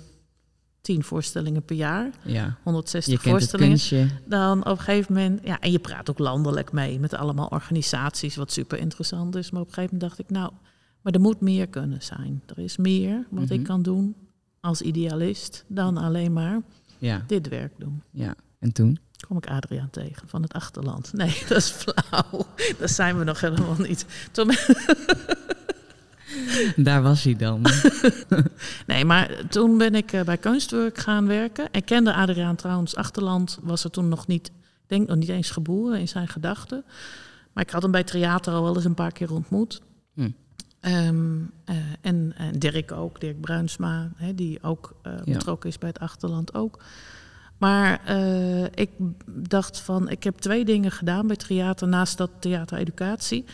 10 0.86 1.04
voorstellingen 1.04 1.62
per 1.62 1.76
jaar, 1.76 2.10
ja. 2.24 2.56
160 2.62 3.12
Je 3.12 3.18
kent 3.30 3.40
het 3.40 3.50
voorstellingen 3.50 4.10
dan 4.24 4.58
op 4.60 4.66
een 4.66 4.78
gegeven 4.78 5.12
moment, 5.14 5.40
ja, 5.44 5.60
en 5.60 5.70
je 5.72 5.78
praat 5.78 6.10
ook 6.10 6.18
landelijk 6.18 6.72
mee 6.72 7.00
met 7.00 7.14
allemaal 7.14 7.46
organisaties, 7.46 8.36
wat 8.36 8.52
super 8.52 8.78
interessant 8.78 9.34
is. 9.36 9.50
Maar 9.50 9.60
op 9.60 9.66
een 9.68 9.74
gegeven 9.74 9.94
moment 9.98 10.16
dacht 10.16 10.28
ik, 10.28 10.36
nou, 10.36 10.52
maar 11.02 11.12
er 11.12 11.20
moet 11.20 11.40
meer 11.40 11.66
kunnen 11.68 12.02
zijn. 12.02 12.42
Er 12.46 12.58
is 12.58 12.76
meer 12.76 13.26
wat 13.30 13.44
Mhm. 13.44 13.52
ik 13.52 13.62
kan 13.64 13.82
doen 13.82 14.14
als 14.60 14.80
idealist 14.82 15.64
dan 15.68 15.96
alleen 15.96 16.32
maar 16.32 16.60
Ja, 16.98 17.24
dit 17.26 17.48
werk 17.48 17.72
doen. 17.78 18.02
ja. 18.10 18.34
En 18.58 18.72
toen? 18.72 18.98
Kom 19.28 19.36
ik 19.36 19.46
Adriaan 19.46 19.90
tegen 19.90 20.28
van 20.28 20.42
het 20.42 20.52
achterland. 20.52 21.12
Nee, 21.12 21.42
dat 21.48 21.56
is 21.56 21.70
flauw. 21.70 22.46
Daar 22.78 22.88
zijn 22.88 23.18
we 23.18 23.24
nog 23.24 23.40
helemaal 23.40 23.76
niet. 23.78 24.06
Toen 24.32 24.50
Daar 26.76 27.02
was 27.02 27.24
hij 27.24 27.36
dan. 27.36 27.66
Nee, 28.86 29.04
maar 29.04 29.30
toen 29.48 29.78
ben 29.78 29.94
ik 29.94 30.12
eh, 30.12 30.22
bij 30.22 30.36
Kunstwerk 30.36 30.98
gaan 30.98 31.26
werken. 31.26 31.68
Ik 31.70 31.84
kende 31.84 32.14
Adriaan 32.14 32.56
trouwens. 32.56 32.96
Achterland 32.96 33.58
was 33.62 33.84
er 33.84 33.90
toen 33.90 34.08
nog 34.08 34.26
niet, 34.26 34.50
denk 34.86 35.08
nog 35.08 35.16
niet 35.16 35.28
eens 35.28 35.50
geboren 35.50 36.00
in 36.00 36.08
zijn 36.08 36.28
gedachten. 36.28 36.84
Maar 37.52 37.64
ik 37.64 37.70
had 37.70 37.82
hem 37.82 37.90
bij 37.90 38.04
theater 38.04 38.52
al 38.52 38.62
wel 38.62 38.74
eens 38.74 38.84
een 38.84 38.94
paar 38.94 39.12
keer 39.12 39.32
ontmoet. 39.32 39.80
Hm. 40.14 40.30
Ehm, 40.80 41.36
eh, 41.64 41.76
en, 42.00 42.32
en 42.36 42.58
Dirk 42.58 42.92
ook, 42.92 43.20
Dirk 43.20 43.40
Bruinsma, 43.40 44.10
hè, 44.16 44.34
die 44.34 44.62
ook 44.62 44.94
eh, 45.02 45.12
Ja. 45.24 45.32
betrokken 45.32 45.68
is 45.68 45.78
bij 45.78 45.88
het 45.88 45.98
Achterland 45.98 46.54
ook. 46.54 46.82
Maar 47.58 48.10
ik 48.74 48.90
dacht 49.26 49.80
van, 49.80 50.08
ik 50.10 50.22
heb 50.24 50.36
twee 50.36 50.64
dingen 50.64 50.90
gedaan 50.90 51.26
bij 51.26 51.36
theater 51.36 51.88
naast 51.88 52.18
dat 52.18 52.30
theatereducatie. 52.40 53.44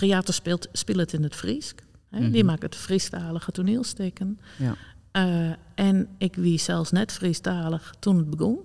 Theater 0.00 0.34
speelt, 0.34 0.68
speelt 0.72 0.98
het 0.98 1.12
in 1.12 1.22
het 1.22 1.34
Fries. 1.34 1.74
Hè? 2.10 2.18
Die 2.18 2.28
Mhm. 2.42 2.46
maken 2.46 2.64
het 2.66 2.76
Friestalige 2.78 3.52
toneelstukken. 3.52 4.38
Ja. 4.58 4.74
Eh, 5.12 5.50
en 5.74 6.08
ik 6.18 6.34
wie 6.34 6.58
zelfs 6.58 6.90
net 6.90 7.12
Friestalig 7.12 7.94
toen 7.98 8.16
het 8.16 8.30
begon. 8.30 8.58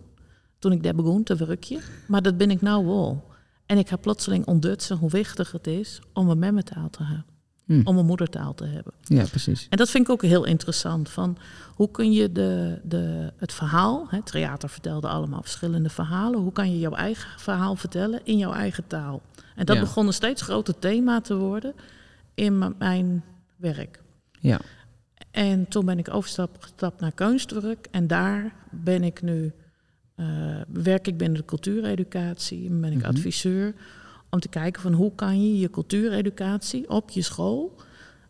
Toen 0.59 0.71
ik 0.71 0.83
daar 0.83 0.95
begon 0.95 1.23
te 1.23 1.35
werkje. 1.35 1.79
Maar 2.07 2.21
dat 2.21 2.37
ben 2.37 2.51
ik 2.51 2.61
nou 2.61 2.85
wel. 2.85 3.23
En 3.65 3.77
ik 3.77 3.89
heb 3.89 4.01
plotseling 4.01 4.45
ontdutsen 4.45 4.97
hoe 4.97 5.09
wichtig 5.09 5.51
het 5.51 5.67
is 5.67 5.99
om 6.13 6.29
een 6.29 6.39
memmetaal 6.39 6.89
te 6.89 7.03
hebben. 7.03 7.25
Hm. 7.65 7.81
Om 7.83 7.97
een 7.97 8.05
moedertaal 8.05 8.53
te 8.53 8.65
hebben. 8.65 8.93
Ja, 9.01 9.23
precies. 9.23 9.67
En 9.69 9.77
dat 9.77 9.89
vind 9.89 10.03
ik 10.07 10.09
ook 10.13 10.21
heel 10.21 10.43
interessant. 10.45 11.09
Van 11.09 11.37
hoe 11.75 11.91
kun 11.91 12.11
je 12.13 12.31
de, 12.31 12.79
de, 12.83 13.31
het 13.37 13.53
verhaal, 13.53 14.05
het 14.09 14.25
theater 14.25 14.69
vertelde 14.69 15.07
allemaal 15.07 15.41
verschillende 15.41 15.89
verhalen. 15.89 16.39
Hoe 16.39 16.51
kan 16.51 16.71
je 16.71 16.79
jouw 16.79 16.93
eigen 16.93 17.39
verhaal 17.39 17.75
vertellen 17.75 18.19
in 18.23 18.37
jouw 18.37 18.53
eigen 18.53 18.87
taal? 18.87 19.21
En 19.55 19.65
dat 19.65 19.75
Ja. 19.75 19.81
begon 19.81 20.07
een 20.07 20.13
steeds 20.13 20.41
groter 20.41 20.79
thema 20.79 21.21
te 21.21 21.35
worden 21.35 21.73
in 22.33 22.73
mijn 22.77 23.23
werk. 23.55 24.01
Ja. 24.39 24.59
En 25.31 25.67
toen 25.67 25.85
ben 25.85 25.97
ik 25.99 26.13
overstap 26.13 26.57
gestapt 26.59 26.99
naar 27.01 27.11
kunstwerk. 27.11 27.87
En 27.91 28.07
daar 28.07 28.53
ben 28.71 29.03
ik 29.03 29.21
nu 29.21 29.51
eh, 30.15 30.25
werk 30.67 31.07
ik 31.07 31.17
binnen 31.17 31.37
de 31.39 31.45
cultuureducatie 31.45 32.69
en 32.69 32.81
ben 32.81 32.91
ik 32.91 32.97
Mhm. 32.97 33.07
adviseur. 33.07 33.73
Om 34.35 34.41
te 34.41 34.47
kijken 34.49 34.81
van 34.81 34.93
hoe 34.93 35.11
kan 35.15 35.41
je 35.41 35.59
je 35.59 35.69
cultuureducatie 35.69 36.89
op 36.89 37.09
je 37.09 37.21
school 37.21 37.75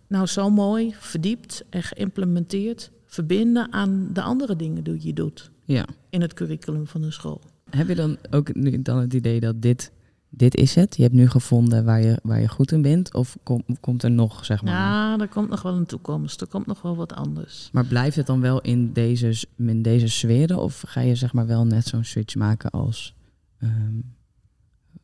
nou 0.07 0.25
zo 0.25 0.49
mooi 0.49 0.95
verdiept 0.99 1.63
en 1.69 1.83
geïmplementeerd 1.83 2.91
verbinden 3.05 3.73
aan 3.73 4.09
de 4.13 4.21
andere 4.21 4.55
dingen 4.55 4.83
die 4.83 5.05
je 5.07 5.13
doet 5.13 5.51
Ja. 5.63 5.85
in 6.09 6.21
het 6.21 6.33
curriculum 6.33 6.87
van 6.87 7.01
de 7.01 7.11
school. 7.11 7.41
Heb 7.69 7.87
je 7.87 7.95
dan 7.95 8.17
ook 8.31 8.53
nu 8.55 8.81
dan 8.81 8.97
het 8.97 9.13
idee 9.13 9.39
dat 9.39 9.61
dit, 9.61 9.91
dit 10.29 10.55
is 10.55 10.75
het? 10.75 10.95
Je 10.95 11.01
hebt 11.03 11.13
nu 11.15 11.27
gevonden 11.29 11.85
waar 11.85 12.01
je, 12.01 12.19
waar 12.23 12.41
je 12.41 12.47
goed 12.49 12.71
in 12.71 12.81
bent? 12.81 13.13
Of 13.13 13.37
kom- 13.43 13.63
komt 13.79 14.03
er 14.03 14.11
nog, 14.11 14.45
zeg 14.45 14.63
maar... 14.63 14.73
Ja, 14.73 15.19
er 15.19 15.27
komt 15.27 15.49
nog 15.49 15.61
wel 15.61 15.73
een 15.75 15.85
toekomst. 15.85 16.41
Er 16.41 16.47
komt 16.47 16.65
nog 16.65 16.81
wel 16.81 16.95
wat 16.95 17.13
anders. 17.13 17.69
Maar 17.71 17.85
blijft 17.85 18.15
het 18.15 18.25
dan 18.27 18.41
wel 18.41 18.61
in 18.61 18.93
deze, 18.93 19.45
in 19.57 19.81
deze 19.81 20.07
sferen? 20.07 20.57
Of 20.57 20.83
ga 20.87 21.01
je 21.01 21.15
zeg 21.15 21.33
maar 21.33 21.47
wel 21.47 21.65
net 21.65 21.85
zo'n 21.87 22.03
switch 22.03 22.35
maken 22.35 22.69
als 22.71 23.15
ehm, 23.59 23.99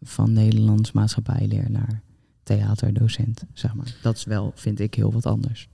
van 0.01 0.33
Nederlands 0.33 0.91
maatschappijleer 0.91 1.71
naar 1.71 2.01
theaterdocent, 2.43 3.43
zeg 3.53 3.73
maar? 3.73 3.95
Dat 4.01 4.15
is 4.15 4.23
wel, 4.23 4.51
vind 4.55 4.79
ik, 4.79 4.95
heel 4.95 5.11
wat 5.11 5.25
anders. 5.25 5.69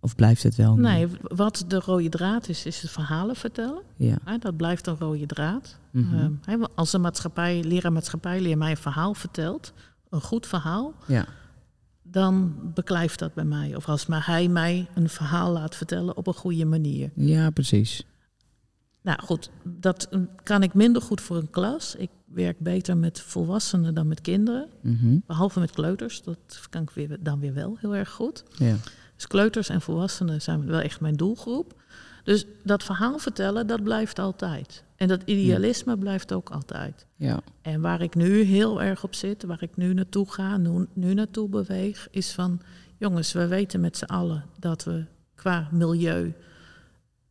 Of 0.00 0.14
blijft 0.14 0.42
het 0.42 0.56
wel? 0.56 0.76
Nee, 0.76 1.08
wat 1.22 1.64
de 1.68 1.80
rode 1.80 2.08
draad 2.08 2.48
is, 2.48 2.66
is 2.66 2.82
het 2.82 2.90
verhalen 2.90 3.36
vertellen. 3.36 3.82
Ja. 3.96 4.18
Dat 4.38 4.56
blijft 4.56 4.86
een 4.86 4.96
rode 4.98 5.26
draad. 5.26 5.78
Mhm. 5.90 6.30
Ehm, 6.44 6.64
als 6.74 6.92
een 6.92 7.00
maatschappij, 7.00 7.62
leraar 7.64 7.92
maatschappijleer 7.92 8.58
mij 8.58 8.70
een 8.70 8.76
verhaal 8.76 9.14
vertelt, 9.14 9.72
een 10.08 10.20
goed 10.20 10.46
verhaal, 10.46 10.94
ja. 11.06 11.26
dan 12.02 12.54
beklijft 12.74 13.18
dat 13.18 13.34
bij 13.34 13.44
mij. 13.44 13.76
Of 13.76 13.88
als 13.88 14.06
maar 14.06 14.26
hij 14.26 14.48
mij 14.48 14.88
een 14.94 15.08
verhaal 15.08 15.52
laat 15.52 15.76
vertellen 15.76 16.16
op 16.16 16.26
een 16.26 16.34
goede 16.34 16.64
manier. 16.64 17.10
Ja, 17.14 17.50
precies. 17.50 18.04
Nou 19.02 19.18
goed, 19.22 19.50
dat 19.62 20.08
mm, 20.10 20.28
kan 20.42 20.62
ik 20.62 20.74
minder 20.74 21.02
goed 21.02 21.20
voor 21.20 21.36
een 21.36 21.50
klas. 21.50 21.94
Ik 21.94 22.10
werk 22.24 22.58
beter 22.58 22.96
met 22.96 23.20
volwassenen 23.20 23.94
dan 23.94 24.06
met 24.06 24.20
kinderen. 24.20 24.68
Mhm. 24.80 25.18
Behalve 25.26 25.60
met 25.60 25.70
kleuters, 25.70 26.22
dat 26.22 26.38
kan 26.70 26.82
ik 26.82 26.90
weer, 26.90 27.16
dan 27.20 27.40
weer 27.40 27.54
wel 27.54 27.76
heel 27.80 27.96
erg 27.96 28.10
goed. 28.10 28.44
Ja. 28.56 28.76
Dus 29.14 29.26
kleuters 29.26 29.68
en 29.68 29.80
volwassenen 29.80 30.42
zijn 30.42 30.66
wel 30.66 30.80
echt 30.80 31.00
mijn 31.00 31.16
doelgroep. 31.16 31.74
Dus 32.24 32.44
dat 32.64 32.82
verhaal 32.82 33.18
vertellen, 33.18 33.66
dat 33.66 33.82
blijft 33.82 34.18
altijd. 34.18 34.84
En 34.96 35.08
dat 35.08 35.22
idealisme 35.24 35.98
blijft 35.98 36.32
ook 36.32 36.50
altijd. 36.50 37.06
Ja. 37.16 37.40
En 37.62 37.80
waar 37.80 38.00
ik 38.00 38.14
nu 38.14 38.40
heel 38.42 38.82
erg 38.82 39.04
op 39.04 39.14
zit, 39.14 39.42
waar 39.42 39.62
ik 39.62 39.76
nu 39.76 39.94
naartoe 39.94 40.30
ga, 40.30 40.56
nu, 40.56 40.86
nu 40.92 41.14
naartoe 41.14 41.48
beweeg, 41.48 42.08
is 42.10 42.32
van... 42.32 42.60
jongens, 42.96 43.32
we 43.32 43.46
weten 43.46 43.80
met 43.80 43.96
z'n 43.96 44.04
allen 44.04 44.44
dat 44.58 44.84
we 44.84 45.04
qua 45.34 45.68
milieu 45.70 46.34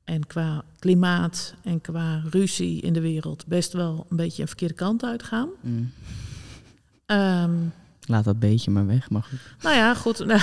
en 0.10 0.28
qua 0.28 0.64
klimaat 0.80 1.54
en 1.64 1.82
qua 1.82 2.22
ruzie 2.30 2.82
in 2.82 2.94
de 2.94 3.02
wereld... 3.02 3.48
best 3.48 3.74
wel 3.74 4.06
een 4.10 4.18
beetje 4.18 4.42
een 4.42 4.48
verkeerde 4.48 4.74
kant 4.74 5.04
uitgaan. 5.04 5.50
Mm. 5.62 5.92
Ehm 7.06 7.54
Laat 8.10 8.24
dat 8.24 8.40
beetje 8.40 8.72
maar 8.72 8.86
weg, 8.86 9.10
maar 9.10 9.24
goed. 9.24 9.40
nou 9.62 9.76
ja, 9.76 9.96
goed. 9.96 10.26
Nou, 10.26 10.42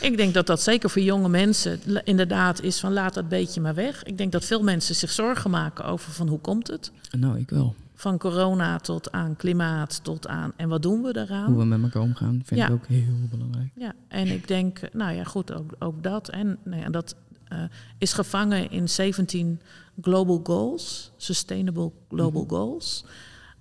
ik 0.00 0.16
denk 0.16 0.34
dat 0.34 0.46
dat 0.46 0.62
zeker 0.62 0.90
voor 0.90 1.02
jonge 1.02 1.28
mensen 1.28 1.80
inderdaad 2.04 2.62
is 2.62 2.80
van 2.80 2.92
laat 2.92 3.14
dat 3.14 3.28
beetje 3.28 3.60
maar 3.60 3.74
weg. 3.74 4.04
Ik 4.04 4.18
denk 4.18 4.32
dat 4.32 4.44
veel 4.44 4.62
mensen 4.62 4.94
zich 4.94 5.10
zorgen 5.10 5.50
maken 5.50 5.84
over 5.84 6.12
van 6.12 6.28
hoe 6.28 6.38
komt 6.38 6.66
het? 6.66 6.92
Nou, 7.10 7.38
ik 7.38 7.50
wel. 7.50 7.74
Van 7.94 8.18
corona 8.18 8.78
tot 8.78 9.12
aan 9.12 9.36
klimaat 9.36 10.04
tot 10.04 10.26
aan 10.28 10.52
en 10.56 10.68
wat 10.68 10.82
doen 10.82 11.02
we 11.02 11.12
daaraan? 11.12 11.46
Hoe 11.52 11.58
we 11.58 11.64
met 11.64 11.82
elkaar 11.82 12.02
omgaan 12.02 12.42
vind 12.44 12.60
Ja. 12.60 12.66
ik 12.66 12.72
ook 12.72 12.86
heel 12.86 13.28
belangrijk. 13.30 13.70
Ja, 13.74 13.92
en 14.08 14.26
ik 14.26 14.48
denk, 14.48 14.80
nou 14.92 15.14
ja, 15.14 15.24
goed, 15.24 15.52
ook, 15.52 15.74
ook 15.78 16.02
dat. 16.02 16.28
En 16.28 16.58
nou 16.64 16.82
ja, 16.82 16.88
dat 16.88 17.14
eh, 17.48 17.62
is 17.98 18.12
gevangen 18.12 18.70
in 18.70 18.88
17 18.88 19.60
Global 20.00 20.40
Goals, 20.42 21.12
Sustainable 21.16 21.90
Global 22.08 22.42
Mhm. 22.42 22.50
Goals. 22.50 23.04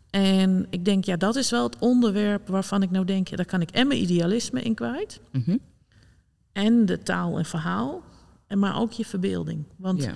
En 0.10 0.68
ik 0.70 0.86
denk, 0.86 1.06
ja, 1.06 1.16
dat 1.18 1.36
is 1.36 1.50
wel 1.50 1.64
het 1.64 1.80
onderwerp 1.80 2.48
waarvan 2.48 2.82
ik 2.84 2.92
nou 2.92 3.06
denk, 3.06 3.28
ja, 3.28 3.36
daar 3.36 3.46
kan 3.46 3.62
ik 3.62 3.72
en 3.72 3.88
mijn 3.88 4.02
idealisme 4.02 4.62
in 4.62 4.74
kwijt. 4.76 5.20
Mhm. 5.32 5.58
En 6.52 6.86
de 6.86 7.04
taal 7.04 7.38
en 7.38 7.46
verhaal, 7.46 8.02
en 8.48 8.60
maar 8.60 8.80
ook 8.80 8.92
je 8.92 9.06
verbeelding. 9.06 9.64
Want 9.76 10.04
Ja. 10.04 10.14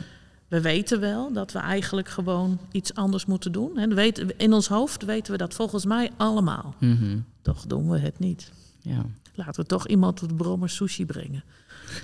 we 0.48 0.62
weten 0.62 1.00
wel 1.00 1.34
dat 1.34 1.52
we 1.52 1.60
eigenlijk 1.60 2.10
gewoon 2.10 2.60
iets 2.72 2.94
anders 2.94 3.26
moeten 3.26 3.52
doen. 3.52 3.78
En 3.78 3.96
weten, 3.96 4.38
in 4.38 4.54
ons 4.54 4.68
hoofd 4.68 5.06
weten 5.06 5.32
we 5.32 5.38
dat 5.38 5.54
volgens 5.54 5.86
mij 5.86 6.12
allemaal. 6.18 6.76
Mhm. 6.80 7.18
Toch 7.42 7.66
doen 7.66 7.90
we 7.90 7.98
het 8.00 8.20
niet. 8.20 8.52
ja. 8.82 9.06
Laten 9.36 9.62
we 9.62 9.68
toch 9.68 9.88
iemand 9.88 10.24
op 10.24 10.30
de 10.30 10.36
brommer 10.36 10.70
sushi 10.70 11.06
brengen. 11.06 11.44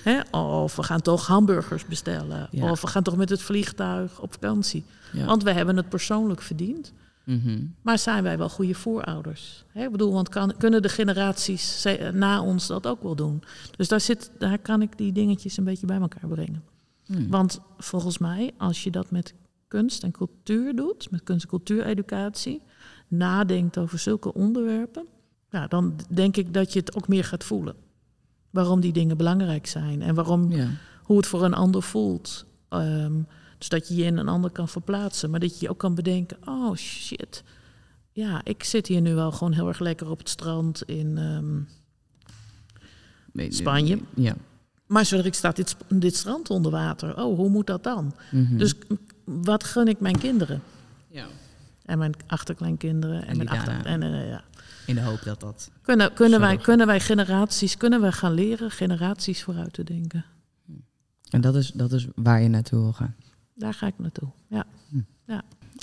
Hè? 0.03 0.19
Of 0.37 0.75
we 0.75 0.83
gaan 0.83 1.01
toch 1.01 1.27
hamburgers 1.27 1.85
bestellen. 1.85 2.47
Ja. 2.51 2.71
Of 2.71 2.81
we 2.81 2.87
gaan 2.87 3.03
toch 3.03 3.17
met 3.17 3.29
het 3.29 3.41
vliegtuig 3.41 4.19
op 4.21 4.33
vakantie. 4.33 4.83
Ja. 5.13 5.25
Want 5.25 5.43
we 5.43 5.51
hebben 5.51 5.77
het 5.77 5.89
persoonlijk 5.89 6.41
verdiend. 6.41 6.93
Mhm. 7.23 7.59
Maar 7.81 7.99
zijn 7.99 8.23
wij 8.23 8.37
wel 8.37 8.49
goede 8.49 8.73
voorouders? 8.73 9.63
Hè? 9.71 9.83
Ik 9.83 9.91
bedoel, 9.91 10.13
want 10.13 10.29
kan, 10.29 10.53
kunnen 10.57 10.81
de 10.81 10.89
generaties 10.89 11.81
ze- 11.81 12.11
na 12.13 12.41
ons 12.41 12.67
dat 12.67 12.87
ook 12.87 13.03
wel 13.03 13.15
doen? 13.15 13.43
Dus 13.77 13.87
daar, 13.87 14.01
zit, 14.01 14.31
daar 14.39 14.59
kan 14.59 14.81
ik 14.81 14.97
die 14.97 15.11
dingetjes 15.11 15.57
een 15.57 15.63
beetje 15.63 15.85
bij 15.87 15.99
elkaar 15.99 16.29
brengen. 16.29 16.63
Hmm. 17.05 17.27
Want 17.29 17.59
volgens 17.77 18.17
mij, 18.17 18.51
als 18.57 18.83
je 18.83 18.91
dat 18.91 19.11
met 19.11 19.33
kunst 19.67 20.03
en 20.03 20.11
cultuur 20.11 20.75
doet, 20.75 21.11
met 21.11 21.23
kunst- 21.23 21.43
en 21.43 21.49
cultuureducatie, 21.49 22.61
nadenkt 23.07 23.77
over 23.77 23.99
zulke 23.99 24.33
onderwerpen, 24.33 25.05
ja, 25.49 25.67
dan 25.67 25.95
denk 26.09 26.37
ik 26.37 26.53
dat 26.53 26.73
je 26.73 26.79
het 26.79 26.95
ook 26.95 27.07
meer 27.07 27.23
gaat 27.23 27.43
voelen. 27.43 27.75
Waarom 28.57 28.79
die 28.79 28.93
dingen 28.93 29.17
belangrijk 29.17 29.67
zijn 29.67 30.01
en 30.01 30.15
waarom, 30.15 30.51
Ja. 30.51 30.67
hoe 31.03 31.17
het 31.17 31.27
voor 31.27 31.43
een 31.43 31.53
ander 31.53 31.83
voelt. 31.83 32.45
Ehm, 32.69 33.13
dus 33.57 33.69
dat 33.69 33.87
je 33.87 33.95
je 33.95 34.03
in 34.03 34.17
een 34.17 34.27
ander 34.27 34.51
kan 34.51 34.67
verplaatsen, 34.67 35.29
maar 35.29 35.39
dat 35.39 35.59
je 35.59 35.65
je 35.65 35.71
ook 35.71 35.77
kan 35.77 35.95
bedenken: 35.95 36.37
oh 36.45 36.75
shit, 36.75 37.43
ja, 38.11 38.41
ik 38.43 38.63
zit 38.63 38.87
hier 38.87 39.01
nu 39.01 39.15
wel 39.15 39.31
gewoon 39.31 39.53
heel 39.53 39.67
erg 39.67 39.79
lekker 39.79 40.09
op 40.09 40.17
het 40.19 40.29
strand 40.29 40.83
in. 40.83 41.17
ehm, 41.17 41.59
Spanje. 43.53 43.99
Ja. 44.15 44.35
maar 44.85 45.05
zodra 45.05 45.25
ik 45.27 45.33
staat 45.33 45.55
dit, 45.55 45.75
dit 45.89 46.15
strand 46.15 46.49
onder 46.49 46.71
water, 46.71 47.23
oh, 47.23 47.35
hoe 47.37 47.49
moet 47.49 47.67
dat 47.67 47.83
dan? 47.83 48.13
Mhm. 48.31 48.57
Dus 48.57 48.73
wat 49.23 49.63
gun 49.63 49.87
ik 49.87 49.99
mijn 49.99 50.17
kinderen? 50.17 50.61
ja. 51.09 51.25
En 51.87 51.97
mijn 51.97 52.13
achterkleinkinderen. 52.27 53.21
En, 53.21 53.27
En 53.27 53.37
mijn 53.37 53.49
achter... 53.49 53.85
En, 53.85 54.03
eh, 54.03 54.29
ja. 54.29 54.43
In 54.85 54.95
de 54.95 55.01
hoop 55.01 55.21
dat 55.23 55.39
dat... 55.39 55.71
kunnen, 55.81 56.13
kunnen, 56.13 56.39
wij, 56.39 56.57
kunnen 56.57 56.87
wij 56.87 56.99
generaties, 56.99 57.77
kunnen 57.77 58.01
wij 58.01 58.11
gaan 58.11 58.33
leren 58.33 58.71
generaties 58.71 59.43
vooruit 59.43 59.73
te 59.73 59.83
denken? 59.83 60.25
En 61.29 61.41
dat 61.41 61.55
is, 61.55 61.71
dat 61.71 61.91
is 61.91 62.07
waar 62.15 62.41
je 62.41 62.47
naartoe 62.47 62.79
wil 62.79 62.93
gaan. 62.93 63.15
Daar 63.53 63.73
ga 63.73 63.87
ik 63.87 63.93
naartoe. 63.97 64.29
Ja. 64.47 64.65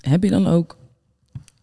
Heb 0.00 0.22
je 0.22 0.30
dan 0.30 0.46
ook 0.46 0.76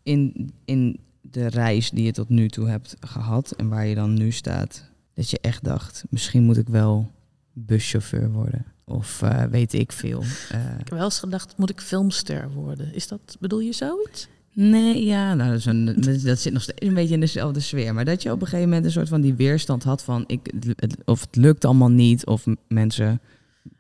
in, 0.04 0.54
in 0.66 1.00
de 1.22 1.48
reis 1.48 1.90
die 1.90 2.04
je 2.04 2.12
tot 2.12 2.30
nu 2.30 2.50
toe 2.50 2.68
hebt 2.68 2.96
gehad 3.00 3.52
en 3.52 3.70
waar 3.70 3.86
je 3.86 3.96
dan 3.96 4.14
nu 4.14 4.32
staat, 4.32 4.90
dat 5.14 5.30
je 5.30 5.40
echt 5.42 5.64
dacht, 5.64 6.04
misschien 6.10 6.44
moet 6.44 6.58
ik 6.58 6.68
wel 6.68 7.12
buschauffeur 7.54 8.32
worden? 8.32 8.66
Of 8.86 9.22
eh, 9.22 9.44
weet 9.44 9.74
ik 9.74 9.92
veel. 9.92 10.22
eh. 10.50 10.60
Ik 10.72 10.78
heb 10.78 10.90
wel 10.90 11.04
eens 11.04 11.20
gedacht, 11.20 11.58
moet 11.58 11.70
ik 11.70 11.82
filmster 11.82 12.50
worden? 12.52 12.94
Is 12.94 13.08
dat, 13.08 13.38
bedoel 13.40 13.60
je 13.60 13.74
zoiets? 13.74 14.28
nee, 14.54 15.06
ja, 15.06 15.34
nou, 15.34 15.50
dat, 15.50 15.60
is 15.60 15.66
een, 15.66 15.86
dat- 16.24 16.40
zit 16.40 16.54
nog 16.54 16.62
steeds 16.62 16.86
een 16.86 16.94
beetje 16.94 17.14
in 17.14 17.20
dezelfde 17.20 17.60
sfeer. 17.60 17.94
Maar 17.94 18.06
dat 18.06 18.22
je 18.24 18.32
op 18.32 18.42
een 18.42 18.48
gegeven 18.48 18.68
moment 18.68 18.86
een 18.86 18.92
soort 18.92 19.10
van 19.10 19.22
die 19.22 19.34
weerstand 19.34 19.84
had 19.84 20.04
van, 20.04 20.24
ik, 20.28 20.54
het- 20.76 20.98
of 21.06 21.22
het 21.22 21.36
lukt 21.36 21.66
allemaal 21.66 21.90
niet, 21.92 22.26
of 22.26 22.46
mensen 22.68 23.22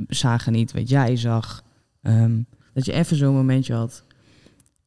zagen 0.07 0.51
niet 0.53 0.71
wat 0.71 0.89
jij 0.89 1.15
zag. 1.17 1.63
Ehm, 2.01 2.41
dat 2.73 2.85
je 2.85 2.91
even 2.91 3.15
zo'n 3.17 3.33
momentje 3.35 3.73
had. 3.73 4.03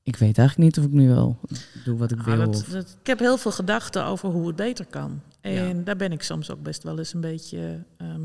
Ik 0.03 0.17
weet 0.17 0.39
eigenlijk 0.39 0.69
niet 0.69 0.79
of 0.85 0.93
ik 0.93 0.97
nu 0.99 1.09
wel 1.09 1.39
doe 1.85 1.97
wat 1.99 2.11
ik 2.13 2.19
Ah, 2.19 2.25
wil. 2.25 2.37
dat- 2.37 2.49
of- 2.49 2.65
dat- 2.69 2.97
ik 3.01 3.07
heb 3.07 3.19
heel 3.19 3.37
veel 3.39 3.53
gedachten 3.53 4.05
over 4.05 4.29
hoe 4.29 4.47
het 4.47 4.57
beter 4.57 4.87
kan. 4.87 5.21
En 5.41 5.85
daar 5.85 5.97
ben 5.97 6.13
ik 6.13 6.23
soms 6.23 6.51
ook 6.51 6.63
best 6.63 6.83
wel 6.83 6.99
eens 6.99 7.15
een 7.15 7.21
beetje 7.21 7.85
ehm, 7.97 8.21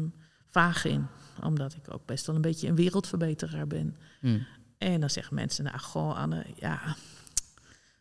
vaag 0.49 0.85
in. 0.85 1.07
Omdat 1.43 1.73
ik 1.73 1.93
ook 1.93 2.05
best 2.05 2.25
wel 2.25 2.35
een 2.35 2.41
beetje 2.41 2.67
een 2.67 2.75
wereldverbeteraar 2.75 3.67
ben. 3.67 3.95
Hm. 4.19 4.39
En 4.77 4.99
dan 4.99 5.09
zeggen 5.09 5.35
mensen, 5.35 5.63
nou 5.63 5.79
goh 5.79 6.17
Anne, 6.17 6.45
ja, 6.55 6.95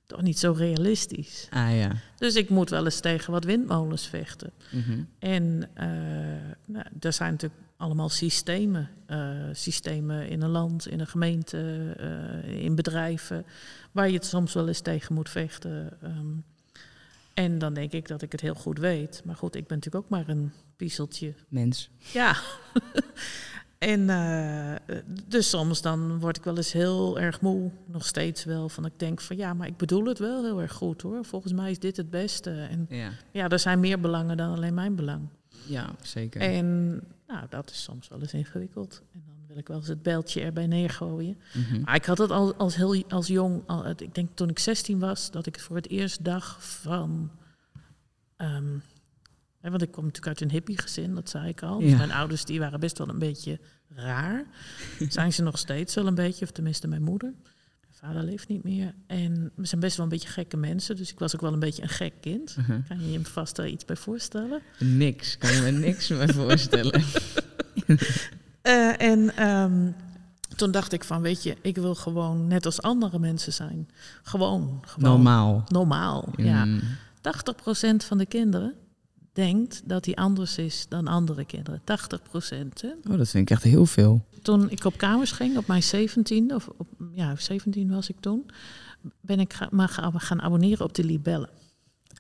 toch 0.06 0.22
niet 0.22 0.38
zo 0.38 0.52
realistisch. 0.52 1.46
Ah 1.50 1.76
ja. 1.76 1.92
Dus 2.16 2.34
ik 2.34 2.48
moet 2.48 2.70
wel 2.70 2.84
eens 2.84 3.00
tegen 3.00 3.32
wat 3.32 3.44
windmolens 3.44 4.06
vechten. 4.06 4.52
Mhm. 4.70 5.02
En 5.18 5.68
eh 5.74 5.86
nou, 6.64 6.86
er 7.00 7.12
zijn 7.12 7.30
natuurlijk 7.32 7.60
allemaal 7.76 8.08
systemen. 8.08 8.90
eh, 9.06 9.34
systemen 9.52 10.28
in 10.28 10.42
een 10.42 10.50
land, 10.50 10.88
in 10.88 11.00
een 11.00 11.06
gemeente, 11.06 11.92
eh, 11.98 12.62
in 12.64 12.74
bedrijven, 12.74 13.44
waar 13.92 14.08
je 14.08 14.14
het 14.14 14.26
soms 14.26 14.52
wel 14.52 14.68
eens 14.68 14.80
tegen 14.80 15.14
moet 15.14 15.28
vechten. 15.30 15.98
ehm. 16.02 16.26
en 17.34 17.58
dan 17.58 17.74
denk 17.74 17.92
ik 17.92 18.08
dat 18.08 18.22
ik 18.22 18.32
het 18.32 18.40
heel 18.40 18.54
goed 18.54 18.78
weet. 18.78 19.22
Maar 19.24 19.36
goed, 19.36 19.54
ik 19.54 19.66
ben 19.66 19.76
natuurlijk 19.76 20.04
ook 20.04 20.10
maar 20.10 20.28
een 20.28 20.52
piezeltje. 20.78 21.34
Mens. 21.48 21.90
Ja. 22.12 22.36
en 23.78 24.10
eh, 24.10 24.74
dus 25.26 25.48
soms 25.48 25.82
dan 25.82 26.18
word 26.18 26.36
ik 26.36 26.44
wel 26.44 26.56
eens 26.56 26.72
heel 26.72 27.18
erg 27.18 27.40
moe, 27.40 27.70
nog 27.86 28.06
steeds 28.06 28.44
wel. 28.44 28.68
Van 28.68 28.84
ik 28.84 28.98
denk 28.98 29.20
van 29.20 29.36
ja, 29.36 29.54
maar 29.54 29.66
ik 29.66 29.76
bedoel 29.76 30.04
het 30.04 30.18
wel 30.18 30.44
heel 30.44 30.60
erg 30.60 30.72
goed 30.72 31.02
hoor. 31.02 31.24
Volgens 31.24 31.52
mij 31.52 31.70
is 31.70 31.78
dit 31.78 31.96
het 31.96 32.10
beste. 32.10 32.50
En 32.50 32.86
Ja. 32.88 33.10
ja, 33.30 33.48
er 33.48 33.58
zijn 33.58 33.80
meer 33.80 34.00
belangen 34.00 34.36
dan 34.36 34.54
alleen 34.54 34.74
mijn 34.74 34.94
belang. 34.94 35.28
Ja, 35.66 35.90
zeker. 36.02 36.40
En 36.40 36.88
nou, 37.26 37.46
dat 37.48 37.70
is 37.70 37.82
soms 37.82 38.08
wel 38.08 38.20
eens 38.20 38.32
ingewikkeld. 38.34 39.02
En 39.12 39.22
dan 39.26 39.36
wil 39.46 39.56
ik 39.56 39.68
wel 39.68 39.76
eens 39.76 39.88
het 39.88 40.02
beltje 40.02 40.40
erbij 40.40 40.66
neergooien. 40.66 41.38
Mhm. 41.54 41.80
Maar 41.80 41.94
ik 41.94 42.04
had 42.04 42.18
het 42.18 42.30
al 42.30 42.54
als 42.54 42.76
heel 42.76 43.04
als 43.08 43.26
jong, 43.26 43.62
al, 43.66 43.86
ik 43.88 44.14
denk 44.14 44.28
toen 44.34 44.48
ik 44.48 44.58
16 44.58 44.98
was, 44.98 45.30
dat 45.30 45.46
ik 45.46 45.54
het 45.54 45.64
voor 45.64 45.76
het 45.76 45.88
eerst 45.88 46.24
dacht 46.24 46.64
van. 46.64 47.30
ehm, 48.36 48.78
want 49.60 49.82
ik 49.82 49.90
kom 49.90 50.04
natuurlijk 50.04 50.26
uit 50.26 50.40
een 50.40 50.50
hippiegezin, 50.56 51.14
dat 51.14 51.28
zei 51.30 51.48
ik 51.48 51.62
al. 51.62 51.78
Dus 51.78 51.90
Ja. 51.90 51.96
mijn 51.96 52.12
ouders 52.12 52.44
die 52.44 52.58
waren 52.58 52.80
best 52.80 52.98
wel 52.98 53.08
een 53.08 53.18
beetje 53.18 53.60
raar. 53.94 54.44
Zijn 55.08 55.32
ze 55.32 55.42
nog 55.42 55.58
steeds 55.58 55.94
wel 55.94 56.06
een 56.06 56.14
beetje, 56.14 56.44
of 56.44 56.50
tenminste 56.50 56.88
mijn 56.88 57.02
moeder. 57.02 57.34
Mijn 57.80 58.12
vader 58.14 58.22
leeft 58.30 58.48
niet 58.48 58.64
meer. 58.64 58.94
En 59.06 59.50
we 59.54 59.66
zijn 59.66 59.80
best 59.80 59.96
wel 59.96 60.04
een 60.06 60.12
beetje 60.12 60.28
gekke 60.28 60.56
mensen, 60.56 60.96
dus 60.96 61.10
ik 61.12 61.18
was 61.18 61.34
ook 61.34 61.40
wel 61.40 61.52
een 61.52 61.58
beetje 61.58 61.82
een 61.82 61.88
gek 61.88 62.12
kind. 62.20 62.56
Mhm. 62.56 62.80
Kan 62.88 63.00
je 63.00 63.10
je 63.12 63.24
vast 63.24 63.56
daar 63.56 63.68
iets 63.68 63.84
bij 63.84 63.96
voorstellen? 63.96 64.60
Niks, 64.78 65.38
kan 65.38 65.52
je 65.52 65.60
me 65.60 65.70
niks 65.70 66.08
meer 66.18 66.34
voorstellen. 66.34 67.02
Eh, 68.62 69.00
en 69.00 69.36
ehm, 69.36 69.90
toen 70.56 70.70
dacht 70.70 70.92
ik 70.92 71.04
van, 71.04 71.22
weet 71.22 71.42
je, 71.42 71.56
ik 71.62 71.76
wil 71.76 71.94
gewoon 71.94 72.46
net 72.46 72.66
als 72.66 72.82
andere 72.82 73.18
mensen 73.18 73.52
zijn. 73.52 73.88
Gewoon, 74.22 74.82
gewoon 74.86 75.10
Normaal. 75.10 75.64
normaal. 75.68 76.28
Ja. 76.36 76.64
Mm. 76.64 76.80
80% 77.20 78.04
van 78.04 78.18
de 78.18 78.26
kinderen 78.26 78.74
denkt 79.38 79.82
dat 79.84 80.04
hij 80.04 80.14
anders 80.14 80.58
is 80.58 80.86
dan 80.88 81.06
andere 81.06 81.44
kinderen. 81.44 81.80
80%. 81.80 81.82
Hè? 82.80 82.88
Oh, 83.10 83.18
dat 83.18 83.28
vind 83.28 83.34
ik 83.34 83.50
echt 83.50 83.62
heel 83.62 83.86
veel. 83.86 84.24
Toen 84.42 84.70
ik 84.70 84.84
op 84.84 84.96
kamers 84.96 85.32
ging, 85.32 85.56
op 85.56 85.66
mijn 85.66 85.82
17e, 85.82 86.54
of 86.54 86.68
op, 86.76 86.88
ja, 87.12 87.36
17 87.36 87.90
was 87.90 88.08
ik 88.08 88.16
toen, 88.20 88.50
ben 89.20 89.40
ik 89.40 89.52
ga, 89.52 89.68
maar 89.70 89.88
gaan, 89.88 90.20
gaan 90.20 90.42
abonneren 90.42 90.84
op 90.84 90.94
de 90.94 91.04
libellen. 91.04 91.48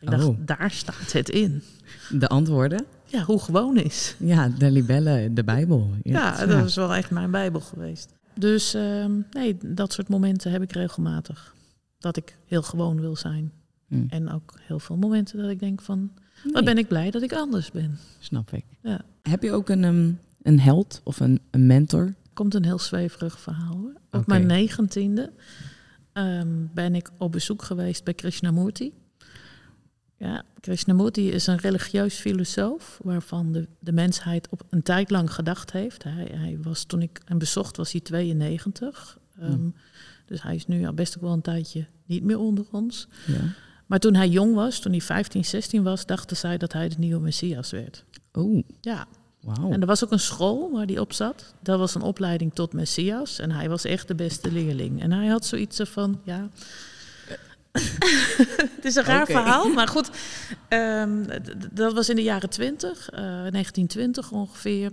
Ik 0.00 0.10
dacht, 0.10 0.24
Oh. 0.24 0.36
daar 0.38 0.70
staat 0.70 1.12
het 1.12 1.28
in. 1.28 1.62
De 2.10 2.28
antwoorden? 2.28 2.84
Ja, 3.04 3.22
hoe 3.22 3.40
gewoon 3.40 3.76
is. 3.76 4.14
Ja, 4.18 4.48
de 4.48 4.70
libellen, 4.70 5.34
de 5.34 5.44
Bijbel. 5.44 5.90
Ja, 6.02 6.46
dat 6.46 6.66
is 6.66 6.74
wel 6.74 6.94
echt 6.94 7.10
mijn 7.10 7.30
bijbel 7.30 7.60
geweest. 7.60 8.12
Dus 8.34 8.74
ehm, 8.74 9.12
nee, 9.30 9.56
dat 9.64 9.92
soort 9.92 10.08
momenten 10.08 10.50
heb 10.50 10.62
ik 10.62 10.72
regelmatig. 10.72 11.54
Dat 11.98 12.16
ik 12.16 12.38
heel 12.46 12.62
gewoon 12.62 13.00
wil 13.00 13.16
zijn. 13.16 13.52
Hm. 13.88 14.04
En 14.08 14.30
ook 14.32 14.54
heel 14.60 14.78
veel 14.78 14.96
momenten 14.96 15.38
dat 15.38 15.50
ik 15.50 15.58
denk 15.58 15.80
van, 15.80 16.10
Nee, 16.44 16.62
ben 16.62 16.78
ik 16.78 16.88
blij 16.88 17.10
dat 17.10 17.22
ik 17.22 17.32
anders 17.32 17.70
ben. 17.70 17.98
Snap 18.18 18.52
ik. 18.52 18.64
Ja. 18.82 19.00
Heb 19.22 19.42
je 19.42 19.52
ook 19.52 19.68
een, 19.68 19.84
ehm, 19.84 20.12
een 20.42 20.60
held 20.60 21.00
of 21.04 21.20
een, 21.20 21.40
een 21.50 21.66
mentor? 21.66 22.14
Komt 22.32 22.54
een 22.54 22.64
heel 22.64 22.78
zweverig 22.78 23.40
verhaal 23.40 23.76
hoor. 23.76 23.92
Op 24.10 24.26
mijn 24.26 24.46
negentiende 24.46 25.32
ehm, 26.12 26.66
ben 26.74 26.94
ik 26.94 27.10
op 27.16 27.32
bezoek 27.32 27.62
geweest 27.62 28.04
bij 28.04 28.14
Krishnamurti. 28.14 28.92
Ja, 30.16 30.42
Krishnamurti 30.60 31.30
is 31.30 31.46
een 31.46 31.58
religieus 31.58 32.14
filosoof 32.14 33.00
waarvan 33.02 33.52
de, 33.52 33.68
de 33.78 33.92
mensheid 33.92 34.48
op 34.48 34.62
een 34.70 34.82
tijd 34.82 35.10
lang 35.10 35.32
gedacht 35.32 35.72
heeft. 35.72 36.02
Hij, 36.02 36.30
hij 36.34 36.58
was, 36.62 36.84
toen 36.84 37.02
ik 37.02 37.20
hem 37.24 37.38
bezocht 37.38 37.76
was 37.76 37.92
hij 37.92 38.00
92. 38.00 39.18
Ehm. 39.40 39.68
Dus 40.26 40.42
hij 40.42 40.54
is 40.54 40.66
nu 40.66 40.86
al 40.86 40.92
best 40.92 41.16
ook 41.16 41.22
wel 41.22 41.32
een 41.32 41.40
tijdje 41.40 41.86
niet 42.06 42.22
meer 42.22 42.38
onder 42.38 42.66
ons. 42.70 43.08
Ja. 43.26 43.40
Maar 43.88 43.98
toen 43.98 44.14
hij 44.14 44.28
jong 44.28 44.54
was, 44.54 44.78
toen 44.78 44.92
hij 44.92 45.00
15, 45.00 45.44
16 45.44 45.82
was, 45.82 46.06
dachten 46.06 46.36
zij 46.36 46.56
dat 46.58 46.72
hij 46.72 46.88
de 46.88 46.94
nieuwe 46.98 47.20
Messias 47.20 47.70
werd. 47.70 48.04
Oh, 48.32 48.62
Ja, 48.80 49.06
wauw. 49.40 49.70
en 49.70 49.80
er 49.80 49.86
was 49.86 50.04
ook 50.04 50.12
een 50.12 50.20
school 50.20 50.70
waar 50.72 50.86
hij 50.86 50.98
op 50.98 51.12
zat. 51.12 51.54
Dat 51.62 51.78
was 51.78 51.94
een 51.94 52.02
opleiding 52.02 52.54
tot 52.54 52.72
Messias. 52.72 53.38
En 53.38 53.50
hij 53.50 53.68
was 53.68 53.84
echt 53.84 54.08
de 54.08 54.14
beste 54.14 54.52
leerling. 54.52 55.02
En 55.02 55.12
hij 55.12 55.26
had 55.26 55.46
zoiets 55.46 55.80
van, 55.82 56.20
ja... 56.24 56.48
Het 58.76 58.84
is 58.84 58.94
een 58.94 59.04
raar 59.04 59.26
verhaal, 59.26 59.68
maar 59.68 59.88
goed. 59.88 60.10
ehm, 60.68 61.24
dat 61.72 61.92
was 61.92 62.08
in 62.08 62.16
de 62.16 62.22
jaren 62.22 62.50
20, 62.50 63.08
eh 63.10 63.18
1920 63.20 64.30
ongeveer. 64.32 64.90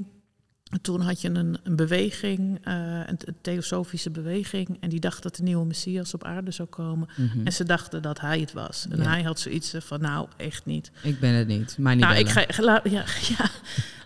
En 0.71 0.81
Toen 0.81 1.01
had 1.01 1.21
je 1.21 1.29
een, 1.29 1.57
een 1.63 1.75
beweging, 1.75 2.59
eh, 2.63 2.99
een, 3.05 3.17
theosofische 3.41 4.09
beweging. 4.11 4.77
En 4.79 4.89
die 4.89 4.99
dacht 4.99 5.23
dat 5.23 5.35
de 5.35 5.43
nieuwe 5.43 5.65
Messias 5.65 6.13
op 6.13 6.23
aarde 6.23 6.51
zou 6.51 6.67
komen. 6.69 7.07
Mhm. 7.17 7.45
En 7.45 7.53
ze 7.53 7.63
dachten 7.63 8.01
dat 8.01 8.19
hij 8.19 8.39
het 8.39 8.53
was. 8.53 8.87
En 8.89 8.97
Ja. 8.97 9.03
hij 9.09 9.23
had 9.23 9.39
zoiets 9.39 9.73
van, 9.77 10.01
nou, 10.01 10.27
echt 10.37 10.65
niet. 10.65 10.91
Ik 11.03 11.19
ben 11.19 11.33
het 11.33 11.47
niet. 11.47 11.77
Maar 11.77 11.95
niet 11.95 12.03
Nou, 12.03 12.15
ik 12.17 12.29
ga, 12.29 12.63
laat, 12.63 12.89
ja, 12.89 13.03
ja, 13.37 13.49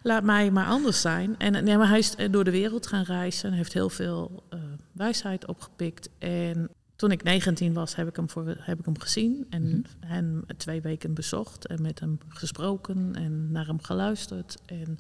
laat 0.04 0.24
mij 0.24 0.51
maar 0.51 0.66
anders 0.66 1.01
zijn. 1.01 1.36
En 1.38 1.63
nee, 1.63 1.78
maar 1.78 1.88
hij 1.89 1.98
is 2.00 2.16
door 2.32 2.44
de 2.44 2.51
wereld 2.51 2.88
gaan 2.88 3.04
reizen 3.04 3.50
en 3.51 3.56
heeft 3.56 3.74
heel 3.74 3.89
veel 3.89 4.44
eh, 4.50 4.60
wijsheid 4.91 5.45
opgepikt. 5.48 6.10
En 6.17 6.69
toen 6.95 7.12
ik 7.12 7.24
19 7.24 7.74
was, 7.74 7.95
heb 7.95 8.08
ik 8.08 8.15
hem, 8.15 8.30
voor, 8.30 8.56
heb 8.60 8.80
ik 8.80 8.86
hem 8.86 9.00
gezien 9.00 9.45
en 9.50 9.63
Mhm. 9.67 9.80
hem 10.00 10.43
twee 10.58 10.82
weken 10.82 11.13
bezocht 11.13 11.67
en 11.67 11.82
met 11.82 12.00
hem 12.00 12.17
gesproken 12.28 13.15
en 13.15 13.52
naar 13.52 13.65
hem 13.67 13.82
geluisterd. 13.82 14.58
En 14.65 15.00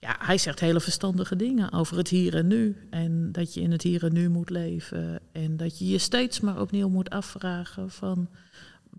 ja, 0.00 0.16
hij 0.18 0.38
zegt 0.38 0.60
hele 0.60 0.80
verstandige 0.80 1.36
dingen 1.36 1.72
over 1.72 1.96
het 1.96 2.08
hier 2.08 2.36
en 2.36 2.46
nu. 2.46 2.76
En 2.90 3.32
dat 3.32 3.54
je 3.54 3.60
in 3.60 3.70
het 3.70 3.82
hier 3.82 4.04
en 4.04 4.12
nu 4.12 4.28
moet 4.28 4.50
leven. 4.50 5.20
En 5.32 5.56
dat 5.56 5.78
je 5.78 5.88
je 5.88 5.98
steeds 5.98 6.40
maar 6.40 6.60
opnieuw 6.60 6.88
moet 6.88 7.10
afvragen 7.10 7.90
van 7.90 8.28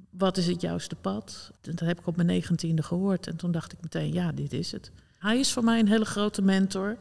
wat 0.10 0.38
is 0.38 0.48
het 0.48 0.62
juiste 0.62 0.96
pad? 0.96 1.52
Dat 1.62 1.80
heb 1.80 2.00
ik 2.00 2.08
op 2.08 2.16
mijn 2.16 2.28
negentiende 2.28 2.84
gehoord. 2.84 3.28
En 3.28 3.36
toen 3.36 3.52
dacht 3.52 3.74
ik 3.74 3.82
meteen, 3.82 4.14
ja, 4.14 4.32
dit 4.32 4.54
is 4.54 4.72
het. 4.72 4.92
Hij 5.20 5.40
is 5.40 5.52
voor 5.52 5.64
mij 5.64 5.80
een 5.80 5.88
hele 5.88 6.06
grote 6.06 6.42
mentor 6.42 6.98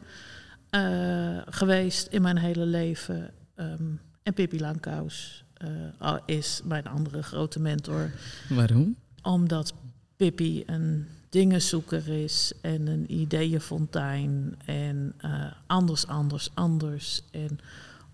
eh, 0.69 1.41
geweest 1.45 2.07
in 2.07 2.21
mijn 2.21 2.37
hele 2.37 2.65
leven. 2.65 3.33
Ehm, 3.55 3.93
en 4.23 4.33
Pippi 4.33 4.59
Langkous 4.59 5.43
eh, 5.53 6.15
is 6.25 6.61
mijn 6.63 6.87
andere 6.87 7.23
grote 7.23 7.59
mentor. 7.59 8.11
Waarom? 8.49 8.95
Omdat 9.21 9.73
Pippi 10.15 10.63
een 10.65 11.07
dingenzoeker 11.31 12.07
is 12.07 12.53
en 12.61 12.87
een 12.87 13.13
ideeënfontein. 13.13 14.55
En 14.65 15.13
eh, 15.17 15.51
anders, 15.67 16.07
anders, 16.07 16.49
anders. 16.53 17.21
En 17.31 17.59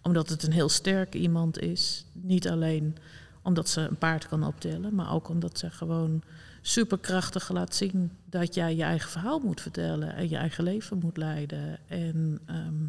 omdat 0.01 0.30
het 0.30 0.43
een 0.43 0.51
heel 0.51 0.69
sterk 0.69 1.13
iemand 1.13 1.60
is. 1.60 2.06
Niet 2.13 2.47
alleen 2.47 2.97
omdat 3.41 3.69
ze 3.69 3.82
een 3.82 3.97
paard 3.97 4.27
kan 4.27 4.43
optellen, 4.43 4.95
maar 4.95 5.13
ook 5.13 5.30
omdat 5.30 5.60
ze 5.60 5.69
gewoon 5.69 6.23
superkrachtig 6.62 7.49
laat 7.49 7.75
zien 7.75 8.12
dat 8.25 8.53
jij 8.53 8.75
je 8.75 8.84
eigen 8.84 9.10
verhaal 9.10 9.39
moet 9.39 9.62
vertellen 9.62 10.15
en 10.15 10.30
je 10.30 10.38
eigen 10.38 10.63
leven 10.63 10.97
moet 10.97 11.17
leiden. 11.17 11.80
En 11.88 12.39
ehm, 12.45 12.86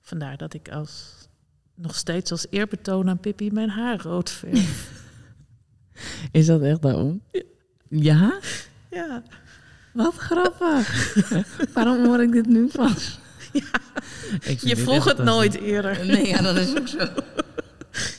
vandaar 0.00 0.36
dat 0.36 0.54
ik 0.54 0.68
als, 0.68 1.14
nog 1.74 1.94
steeds 1.94 2.30
als 2.30 2.46
eerbetoon 2.50 3.08
aan 3.08 3.18
Pippi 3.18 3.50
mijn 3.50 3.70
haar 3.70 4.00
rood 4.00 4.30
verf. 4.30 5.02
Is 6.32 6.46
dat 6.46 6.62
echt 6.62 6.82
daarom? 6.82 7.22
Ja? 7.32 7.42
ja. 7.88 8.38
Wat 9.92 10.14
grappig. 10.14 11.14
Waarom 11.74 12.04
hoor 12.04 12.22
ik 12.22 12.32
dit 12.32 12.46
nu 12.46 12.66
pas? 12.66 13.18
Ik 13.52 13.62
vind 14.40 14.60
Je 14.60 14.76
vroeg 14.76 15.04
het 15.04 15.18
nooit 15.18 15.54
eerder. 15.54 16.06
Nee, 16.06 16.26
ja, 16.26 16.42
dat 16.42 16.56
is 16.56 16.76
ook 16.76 16.88
zo. 16.88 17.08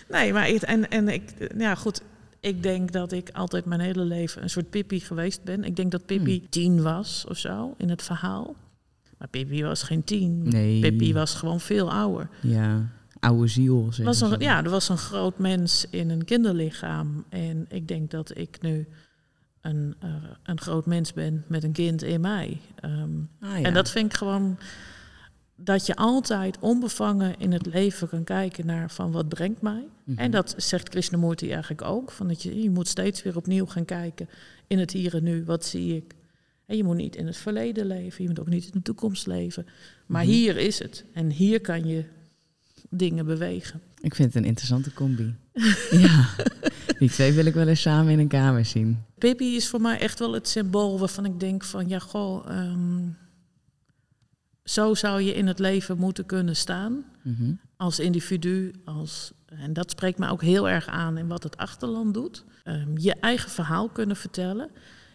Nee, 0.09 0.33
maar 0.33 0.49
ik, 0.49 0.61
en, 0.61 0.89
en 0.89 1.07
ik, 1.07 1.23
ja 1.57 1.75
goed, 1.75 2.01
ik 2.39 2.63
denk 2.63 2.91
dat 2.91 3.11
ik 3.11 3.29
altijd 3.33 3.65
mijn 3.65 3.79
hele 3.79 4.03
leven 4.03 4.43
een 4.43 4.49
soort 4.49 4.69
Pippi 4.69 4.99
geweest 4.99 5.43
ben. 5.43 5.63
Ik 5.63 5.75
denk 5.75 5.91
dat 5.91 6.05
Pippi 6.05 6.37
Hmm. 6.37 6.49
tien 6.49 6.81
was 6.81 7.25
of 7.27 7.37
zo 7.37 7.73
in 7.77 7.89
het 7.89 8.01
verhaal. 8.01 8.55
Maar 9.17 9.27
Pippi 9.27 9.63
was 9.63 9.83
geen 9.83 10.03
tien. 10.03 10.41
Nee. 10.49 10.79
Pippi 10.79 11.13
was 11.13 11.35
gewoon 11.35 11.59
veel 11.59 11.91
ouder. 11.91 12.29
Ja, 12.41 12.89
oude 13.19 13.47
ziel. 13.47 13.89
Was 14.03 14.21
een, 14.21 14.39
ja, 14.39 14.63
er 14.63 14.69
was 14.69 14.89
een 14.89 14.97
groot 14.97 15.37
mens 15.37 15.85
in 15.89 16.09
een 16.09 16.25
kinderlichaam. 16.25 17.25
En 17.29 17.65
ik 17.69 17.87
denk 17.87 18.11
dat 18.11 18.37
ik 18.37 18.57
nu 18.61 18.87
een, 19.61 19.95
eh, 19.99 20.09
een 20.43 20.59
groot 20.61 20.85
mens 20.85 21.13
ben 21.13 21.43
met 21.47 21.63
een 21.63 21.71
kind 21.71 22.03
in 22.03 22.21
mij. 22.21 22.57
Ehm, 22.75 23.09
Ah, 23.39 23.59
ja. 23.59 23.61
En 23.61 23.73
dat 23.73 23.89
vind 23.91 24.05
ik 24.05 24.17
gewoon 24.17 24.57
dat 25.55 25.85
je 25.85 25.95
altijd 25.95 26.57
onbevangen 26.59 27.39
in 27.39 27.51
het 27.51 27.65
leven 27.65 28.09
kan 28.09 28.23
kijken 28.23 28.65
naar 28.65 28.91
van 28.91 29.11
wat 29.11 29.29
brengt 29.29 29.61
mij. 29.61 29.87
Mhm. 30.03 30.19
En 30.19 30.31
dat 30.31 30.53
zegt 30.57 30.89
Krishnamurti 30.89 31.51
eigenlijk 31.51 31.81
ook. 31.81 32.11
Van 32.11 32.27
dat 32.27 32.43
je, 32.43 32.61
je 32.61 32.69
moet 32.69 32.87
steeds 32.87 33.23
weer 33.23 33.35
opnieuw 33.37 33.65
gaan 33.65 33.85
kijken 33.85 34.29
in 34.67 34.79
het 34.79 34.91
hier 34.91 35.15
en 35.15 35.23
nu. 35.23 35.43
Wat 35.45 35.65
zie 35.65 35.95
ik? 35.95 36.13
En 36.65 36.77
je 36.77 36.83
moet 36.83 36.95
niet 36.95 37.15
in 37.15 37.25
het 37.25 37.37
verleden 37.37 37.85
leven. 37.85 38.23
Je 38.23 38.29
moet 38.29 38.39
ook 38.39 38.49
niet 38.49 38.65
in 38.65 38.71
de 38.73 38.81
toekomst 38.81 39.27
leven. 39.27 39.65
Maar 40.05 40.23
Mhm. 40.23 40.31
hier 40.31 40.57
is 40.57 40.79
het. 40.79 41.05
En 41.13 41.29
hier 41.29 41.61
kan 41.61 41.85
je 41.87 42.03
dingen 42.89 43.25
bewegen. 43.25 43.81
Ik 44.01 44.15
vind 44.15 44.33
het 44.33 44.43
een 44.43 44.49
interessante 44.49 44.93
combi. 44.93 45.35
ja, 45.91 46.29
die 47.01 47.09
twee 47.09 47.33
wil 47.33 47.45
ik 47.45 47.53
wel 47.53 47.67
eens 47.67 47.81
samen 47.81 48.11
in 48.11 48.19
een 48.19 48.27
kamer 48.27 48.65
zien. 48.65 49.03
Pippi 49.17 49.55
is 49.55 49.67
voor 49.67 49.81
mij 49.81 49.99
echt 49.99 50.19
wel 50.19 50.33
het 50.33 50.47
symbool 50.47 50.99
waarvan 50.99 51.25
ik 51.25 51.39
denk 51.39 51.63
van 51.63 51.87
ja, 51.87 51.99
goh, 51.99 52.49
ehm, 52.49 53.07
zo 54.63 54.93
zou 54.93 55.21
je 55.21 55.33
in 55.33 55.47
het 55.47 55.59
leven 55.59 55.97
moeten 55.97 56.25
kunnen 56.25 56.55
staan. 56.55 57.03
Mhm. 57.23 57.53
als 57.77 57.99
individu, 57.99 58.73
als, 58.85 59.31
en 59.45 59.73
dat 59.73 59.91
spreekt 59.91 60.19
me 60.19 60.29
ook 60.29 60.41
heel 60.41 60.69
erg 60.69 60.87
aan 60.87 61.17
in 61.17 61.27
wat 61.27 61.43
het 61.43 61.57
achterland 61.57 62.13
doet. 62.13 62.43
Ehm, 62.63 62.97
je 62.97 63.13
eigen 63.13 63.49
verhaal 63.49 63.89
kunnen 63.89 64.15
vertellen. 64.15 64.69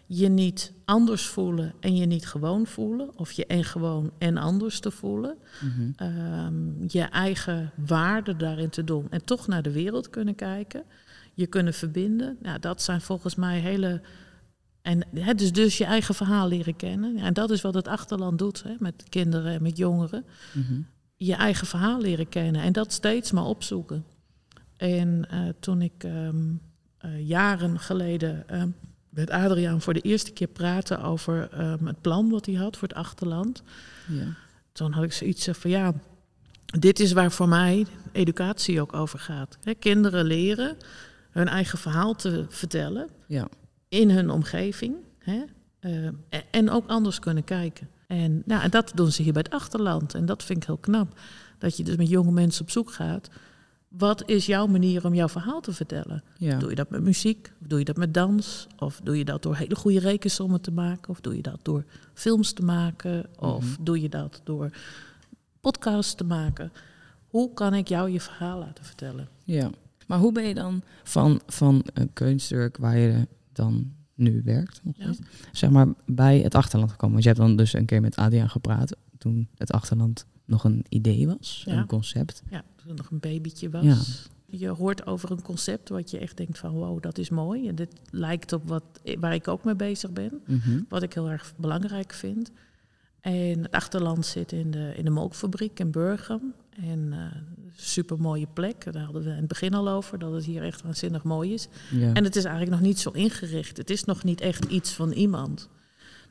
Je 0.07 0.29
niet 0.29 0.73
anders 0.85 1.27
voelen 1.27 1.75
en 1.81 1.97
je 1.97 2.07
niet 2.07 2.27
gewoon 2.27 2.67
voelen. 2.67 3.19
Of 3.19 3.33
je 3.33 3.47
en 3.47 3.65
gewoon 3.65 4.11
en 4.19 4.37
anders 4.37 4.81
te 4.81 4.91
voelen. 4.91 5.37
Mhm. 5.61 5.91
Ehm, 5.97 6.87
je 6.87 7.03
eigen 7.03 7.73
waarde 7.87 8.37
daarin 8.37 8.71
te 8.71 8.85
doen. 8.85 9.07
En 9.11 9.25
toch 9.25 9.47
naar 9.47 9.63
de 9.63 9.73
wereld 9.73 10.11
kunnen 10.11 10.35
kijken. 10.35 10.85
Je 11.37 11.47
kunnen 11.47 11.75
verbinden. 11.75 12.39
Ja, 12.43 12.59
dat 12.59 12.83
zijn 12.83 13.01
volgens 13.01 13.35
mij 13.35 13.59
hele. 13.59 14.01
En 14.83 15.07
hè, 15.15 15.35
dus, 15.35 15.53
dus 15.53 15.79
je 15.79 15.85
eigen 15.85 16.15
verhaal 16.15 16.49
leren 16.49 16.77
kennen. 16.77 17.17
Ja, 17.17 17.23
en 17.23 17.33
dat 17.35 17.51
is 17.51 17.61
wat 17.61 17.75
het 17.75 17.89
achterland 17.89 18.39
doet 18.39 18.63
hè, 18.63 18.75
met 18.79 19.05
kinderen 19.09 19.53
en 19.53 19.63
met 19.63 19.77
jongeren. 19.77 20.25
Mhm. 20.53 20.81
je 21.17 21.35
eigen 21.35 21.67
verhaal 21.67 22.01
leren 22.01 22.29
kennen 22.29 22.63
en 22.63 22.73
dat 22.73 22.93
steeds 22.93 23.33
maar 23.33 23.45
opzoeken. 23.45 24.05
En 24.77 25.27
eh, 25.31 25.41
toen 25.61 25.83
ik 25.83 26.05
ehm, 26.05 26.53
eh, 26.99 27.27
jaren 27.29 27.79
geleden 27.81 28.49
ehm, 28.49 28.69
met 29.09 29.31
Adriaan 29.31 29.81
voor 29.81 29.95
de 29.95 30.01
eerste 30.01 30.33
keer 30.33 30.47
praatte 30.49 30.99
over 31.03 31.49
ehm, 31.53 31.87
het 31.87 32.01
plan 32.01 32.31
wat 32.31 32.47
hij 32.47 32.55
had 32.55 32.77
voor 32.77 32.89
het 32.89 32.97
achterland, 32.97 33.63
Ja. 34.09 34.25
toen 34.73 34.93
had 34.93 35.05
ik 35.05 35.13
zoiets 35.13 35.49
van 35.53 35.71
ja, 35.71 35.93
dit 36.79 37.01
is 37.01 37.13
waar 37.13 37.33
voor 37.33 37.49
mij 37.49 37.87
educatie 38.13 38.81
ook 38.81 38.93
over 38.93 39.19
gaat. 39.19 39.59
Hè, 39.63 39.75
kinderen 39.75 40.25
leren 40.25 40.77
hun 41.37 41.49
eigen 41.49 41.79
verhaal 41.79 42.15
te 42.15 42.45
vertellen 42.49 43.09
Ja. 43.27 43.49
in 43.89 44.11
hun 44.11 44.31
omgeving. 44.31 44.95
Hè? 45.19 45.43
eh, 45.81 46.09
en- 46.51 46.71
ook 46.71 46.87
anders 46.89 47.19
kunnen 47.19 47.45
kijken. 47.45 47.89
En, 48.07 48.43
nou, 48.47 48.63
en 48.63 48.71
dat 48.71 48.93
doen 48.95 49.13
ze 49.13 49.23
hier 49.23 49.33
bij 49.33 49.43
het 49.45 49.55
achterland. 49.55 50.15
En 50.15 50.27
dat 50.27 50.43
vind 50.43 50.59
ik 50.59 50.67
heel 50.67 50.77
knap. 50.77 51.19
Dat 51.59 51.77
je 51.77 51.85
dus 51.85 51.97
met 51.97 52.09
jonge 52.09 52.31
mensen 52.33 52.63
op 52.63 52.71
zoek 52.71 52.93
gaat. 52.93 53.29
Wat 53.89 54.29
is 54.29 54.47
jouw 54.47 54.67
manier 54.67 55.05
om 55.05 55.15
jouw 55.15 55.29
verhaal 55.29 55.61
te 55.61 55.73
vertellen? 55.73 56.23
Ja. 56.39 56.59
Doe 56.59 56.71
je 56.71 56.75
dat 56.77 56.91
met 56.91 57.03
muziek? 57.03 57.53
Of 57.61 57.67
doe 57.69 57.79
je 57.79 57.85
dat 57.85 57.97
met 57.97 58.15
dans? 58.15 58.67
Of 58.79 59.01
doe 59.05 59.19
je 59.19 59.25
dat 59.25 59.43
door 59.43 59.57
hele 59.57 59.75
goede 59.75 59.99
rekensommen 59.99 60.61
te 60.61 60.71
maken? 60.71 61.09
Of 61.11 61.21
doe 61.21 61.37
je 61.37 61.43
dat 61.43 61.59
door 61.63 61.85
films 62.15 62.53
te 62.53 62.63
maken? 62.63 63.27
Of 63.39 63.65
Mhm. 63.65 63.85
doe 63.85 64.01
je 64.01 64.09
dat 64.09 64.41
door 64.45 64.71
podcasts 65.61 66.15
te 66.15 66.25
maken? 66.25 66.73
Hoe 67.29 67.53
kan 67.55 67.75
ik 67.75 67.89
jou 67.89 68.11
je 68.11 68.21
verhaal 68.21 68.59
laten 68.59 68.85
vertellen? 68.85 69.29
Ja. 69.45 69.71
Maar 70.07 70.19
hoe 70.19 70.33
ben 70.33 70.45
je 70.45 70.55
dan 70.55 70.83
van, 71.03 71.41
van 71.47 71.85
een 71.95 72.13
kunstwerk 72.13 72.77
waar 72.77 72.99
je 72.99 73.27
dan 73.53 73.93
nu 74.15 74.43
werkt, 74.45 74.81
Ja. 74.95 75.13
zeg 75.53 75.71
maar, 75.71 75.87
bij 76.07 76.39
het 76.41 76.55
achterland 76.55 76.91
gekomen? 76.91 77.13
Want 77.15 77.23
je 77.29 77.31
hebt 77.35 77.41
dan 77.49 77.57
dus 77.57 77.73
een 77.73 77.85
keer 77.87 78.01
met 78.01 78.17
Adriaan 78.17 78.51
gepraat 78.51 78.97
toen 79.19 79.49
het 79.55 79.73
achterland 79.73 80.27
nog 80.45 80.65
een 80.65 80.85
idee 80.89 81.27
was, 81.27 81.63
Ja. 81.67 81.77
een 81.79 81.87
concept. 81.87 82.43
Ja, 82.51 82.65
toen 82.77 82.89
er 82.91 82.95
nog 82.97 83.11
een 83.11 83.19
babytje 83.21 83.71
was. 83.71 83.85
Ja. 83.85 83.97
Je 84.59 84.69
hoort 84.69 85.07
over 85.07 85.31
een 85.31 85.43
concept 85.43 85.89
wat 85.89 86.11
je 86.11 86.19
echt 86.19 86.37
denkt 86.37 86.59
van 86.59 86.71
wow, 86.71 87.03
dat 87.03 87.19
is 87.19 87.31
mooi. 87.31 87.69
En 87.69 87.75
dit 87.75 88.01
lijkt 88.11 88.53
op 88.53 88.69
wat, 88.69 88.83
waar 89.19 89.35
ik 89.35 89.49
ook 89.49 89.65
mee 89.65 89.77
bezig 89.77 90.11
ben. 90.11 90.41
Mhm. 90.47 90.81
Wat 90.89 91.03
ik 91.03 91.13
heel 91.13 91.31
erg 91.31 91.53
belangrijk 91.57 92.13
vind. 92.13 92.51
En 93.33 93.63
het 93.63 93.73
achterland 93.73 94.27
zit 94.27 94.53
in 94.53 94.71
de, 94.71 94.93
in 94.97 95.05
de 95.05 95.11
molkfabriek 95.11 95.79
in 95.79 95.91
Burgum. 95.91 96.55
En 96.77 97.13
eh 97.13 97.19
super 97.77 98.21
mooie 98.21 98.47
plek. 98.53 98.93
Daar 98.93 99.03
hadden 99.03 99.23
we 99.23 99.31
in 99.31 99.37
het 99.37 99.49
begin 99.49 99.75
al 99.75 99.89
over, 99.89 100.19
dat 100.19 100.33
het 100.33 100.45
hier 100.45 100.63
echt 100.63 100.83
waanzinnig 100.83 101.23
mooi 101.23 101.53
is. 101.53 101.69
Ja. 101.91 102.13
En 102.13 102.25
het 102.25 102.37
is 102.37 102.45
eigenlijk 102.45 102.77
nog 102.77 102.87
niet 102.87 102.99
zo 102.99 103.11
ingericht. 103.11 103.77
Het 103.77 103.91
is 103.91 104.05
nog 104.05 104.25
niet 104.25 104.41
echt 104.41 104.65
iets 104.65 104.93
van 104.93 105.13
iemand. 105.13 105.69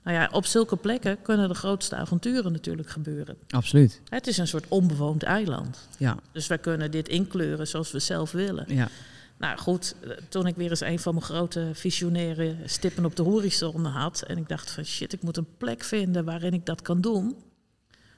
Nou 0.04 0.18
ja, 0.18 0.30
op 0.32 0.46
zulke 0.46 0.76
plekken 0.76 1.22
kunnen 1.22 1.48
de 1.48 1.54
grootste 1.54 1.96
avonturen 1.96 2.52
natuurlijk 2.52 2.90
gebeuren. 2.90 3.36
Absoluut. 3.50 4.02
Het 4.10 4.28
is 4.28 4.38
een 4.38 4.48
soort 4.48 4.66
onbewoond 4.68 5.24
eiland. 5.24 5.88
Ja. 5.98 6.18
Dus 6.32 6.48
wij 6.48 6.58
kunnen 6.58 6.92
dit 6.92 7.08
inkleuren 7.08 7.68
zoals 7.68 7.92
we 7.92 8.00
zelf 8.00 8.32
willen. 8.32 8.66
Ja. 8.68 8.90
Nou 9.38 9.58
goed, 9.58 9.96
eh, 10.04 10.10
toen 10.30 10.48
ik 10.48 10.56
weer 10.56 10.70
eens 10.70 10.82
een 10.82 11.00
van 11.00 11.14
mijn 11.14 11.26
grote 11.26 11.70
visionaire 11.74 12.56
stippen 12.66 13.06
op 13.06 13.16
de 13.16 13.24
horizon 13.24 13.86
had... 13.86 14.22
en 14.22 14.38
ik 14.38 14.48
dacht 14.50 14.72
van 14.72 14.84
shit, 14.84 15.14
ik 15.14 15.22
moet 15.24 15.38
een 15.38 15.58
plek 15.58 15.84
vinden 15.84 16.26
waarin 16.26 16.54
ik 16.54 16.66
dat 16.66 16.82
kan 16.82 17.02
doen... 17.02 17.36